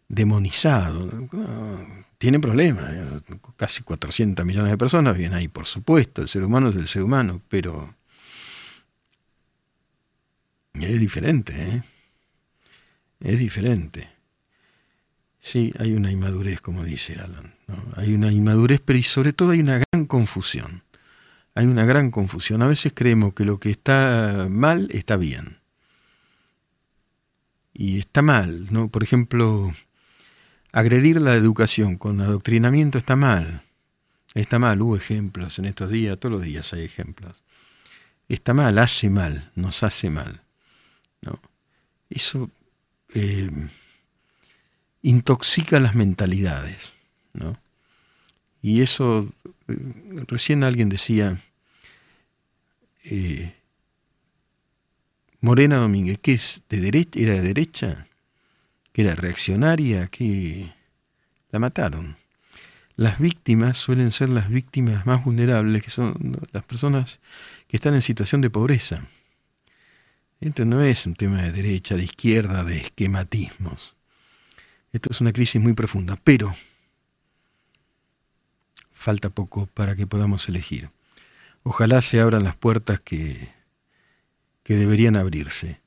demonizado 0.08 1.28
tiene 2.18 2.40
problemas. 2.40 2.90
¿eh? 2.92 3.20
Casi 3.56 3.82
400 3.82 4.44
millones 4.44 4.72
de 4.72 4.78
personas 4.78 5.16
viven 5.16 5.34
ahí, 5.34 5.48
por 5.48 5.66
supuesto. 5.66 6.22
El 6.22 6.28
ser 6.28 6.44
humano 6.44 6.68
es 6.68 6.76
el 6.76 6.88
ser 6.88 7.02
humano, 7.02 7.40
pero 7.48 7.94
es 10.74 11.00
diferente. 11.00 11.54
¿eh? 11.54 11.82
Es 13.20 13.38
diferente. 13.38 14.10
Sí, 15.40 15.72
hay 15.78 15.94
una 15.94 16.10
inmadurez, 16.10 16.60
como 16.60 16.84
dice 16.84 17.14
Alan. 17.14 17.54
Hay 17.96 18.14
una 18.14 18.30
inmadurez, 18.32 18.80
pero 18.84 18.98
y 18.98 19.02
sobre 19.02 19.32
todo 19.32 19.50
hay 19.50 19.60
una 19.60 19.82
gran 19.90 20.06
confusión. 20.06 20.82
Hay 21.54 21.66
una 21.66 21.84
gran 21.84 22.10
confusión. 22.10 22.62
A 22.62 22.66
veces 22.66 22.92
creemos 22.94 23.34
que 23.34 23.44
lo 23.44 23.58
que 23.58 23.70
está 23.70 24.46
mal 24.50 24.88
está 24.92 25.16
bien. 25.16 25.58
Y 27.72 28.00
está 28.00 28.22
mal, 28.22 28.66
¿no? 28.70 28.88
Por 28.88 29.02
ejemplo, 29.02 29.72
agredir 30.72 31.20
la 31.20 31.34
educación 31.34 31.96
con 31.96 32.20
adoctrinamiento 32.20 32.98
está 32.98 33.16
mal. 33.16 33.62
Está 34.34 34.58
mal, 34.58 34.80
hubo 34.82 34.96
ejemplos 34.96 35.58
en 35.58 35.64
estos 35.64 35.90
días, 35.90 36.18
todos 36.18 36.34
los 36.34 36.42
días 36.42 36.72
hay 36.72 36.84
ejemplos. 36.84 37.42
Está 38.28 38.52
mal, 38.52 38.78
hace 38.78 39.08
mal, 39.10 39.50
nos 39.54 39.82
hace 39.82 40.10
mal. 40.10 40.42
¿no? 41.22 41.40
Eso 42.10 42.50
eh, 43.14 43.50
intoxica 45.02 45.80
las 45.80 45.94
mentalidades. 45.94 46.92
¿no? 47.32 47.58
Y 48.62 48.82
eso, 48.82 49.32
eh, 49.68 49.76
recién 50.26 50.64
alguien 50.64 50.88
decía, 50.88 51.40
eh, 53.04 53.54
Morena 55.40 55.76
Domínguez, 55.76 56.18
¿qué 56.20 56.34
es? 56.34 56.62
¿De 56.68 56.80
derecha? 56.80 57.18
¿Era 57.18 57.34
de 57.34 57.42
derecha? 57.42 58.06
¿Que 58.92 59.02
era 59.02 59.14
reaccionaria? 59.14 60.08
que 60.08 60.72
La 61.50 61.58
mataron. 61.58 62.16
Las 62.96 63.20
víctimas 63.20 63.78
suelen 63.78 64.10
ser 64.10 64.28
las 64.28 64.48
víctimas 64.48 65.06
más 65.06 65.24
vulnerables, 65.24 65.84
que 65.84 65.90
son 65.90 66.36
las 66.50 66.64
personas 66.64 67.20
que 67.68 67.76
están 67.76 67.94
en 67.94 68.02
situación 68.02 68.40
de 68.40 68.50
pobreza. 68.50 69.06
Esto 70.40 70.64
no 70.64 70.82
es 70.82 71.06
un 71.06 71.14
tema 71.14 71.42
de 71.42 71.52
derecha, 71.52 71.94
de 71.94 72.02
izquierda, 72.02 72.64
de 72.64 72.78
esquematismos. 72.78 73.94
Esto 74.92 75.10
es 75.10 75.20
una 75.20 75.32
crisis 75.32 75.60
muy 75.60 75.74
profunda, 75.74 76.16
pero 76.22 76.54
falta 78.92 79.30
poco 79.30 79.66
para 79.66 79.94
que 79.94 80.06
podamos 80.06 80.48
elegir. 80.48 80.90
Ojalá 81.62 82.00
se 82.02 82.20
abran 82.20 82.44
las 82.44 82.56
puertas 82.56 83.00
que, 83.00 83.48
que 84.62 84.76
deberían 84.76 85.16
abrirse. 85.16 85.80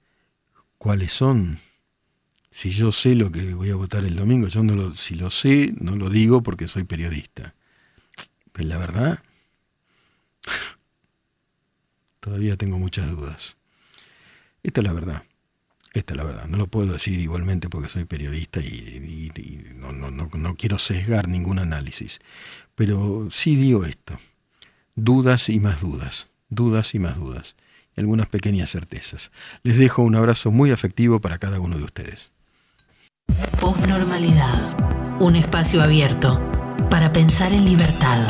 ¿Cuáles 0.77 1.13
son? 1.13 1.59
Si 2.51 2.71
yo 2.71 2.91
sé 2.91 3.15
lo 3.15 3.31
que 3.31 3.53
voy 3.53 3.69
a 3.69 3.75
votar 3.75 4.03
el 4.03 4.15
domingo, 4.15 4.47
yo 4.47 4.63
no 4.63 4.75
lo, 4.75 4.95
si 4.95 5.15
lo 5.15 5.29
sé, 5.29 5.73
no 5.79 5.95
lo 5.95 6.09
digo 6.09 6.43
porque 6.43 6.67
soy 6.67 6.83
periodista. 6.83 7.55
Pero 8.51 8.67
la 8.67 8.77
verdad, 8.77 9.23
todavía 12.19 12.57
tengo 12.57 12.77
muchas 12.77 13.09
dudas. 13.09 13.55
Esta 14.63 14.81
es 14.81 14.85
la 14.85 14.93
verdad. 14.93 15.23
Esta 15.93 16.13
es 16.13 16.17
la 16.17 16.23
verdad. 16.23 16.45
No 16.45 16.57
lo 16.57 16.67
puedo 16.67 16.93
decir 16.93 17.19
igualmente 17.19 17.69
porque 17.69 17.89
soy 17.89 18.05
periodista 18.05 18.61
y, 18.61 19.31
no, 19.75 19.91
no, 19.91 20.09
no, 20.11 20.55
quiero 20.55 20.77
sesgar 20.77 21.27
ningún 21.27 21.59
análisis. 21.59 22.19
Pero 22.75 23.27
sí 23.31 23.55
digo 23.55 23.85
esto. 23.85 24.17
Dudas 24.95 25.49
y 25.49 25.59
más 25.59 25.81
dudas. 25.81 26.29
Dudas 26.49 26.95
y 26.95 26.99
más 26.99 27.17
dudas. 27.17 27.55
Y 27.95 27.99
algunas 27.99 28.27
pequeñas 28.27 28.69
certezas. 28.69 29.31
Les 29.63 29.77
dejo 29.77 30.01
un 30.01 30.15
abrazo 30.15 30.49
muy 30.51 30.71
afectivo 30.71 31.19
para 31.19 31.39
cada 31.39 31.59
uno 31.59 31.77
de 31.77 31.83
ustedes. 31.83 32.31
Un 35.19 35.35
espacio 35.35 35.81
abierto 35.81 36.41
para 36.89 37.11
pensar 37.11 37.51
en 37.51 37.65
libertad. 37.65 38.27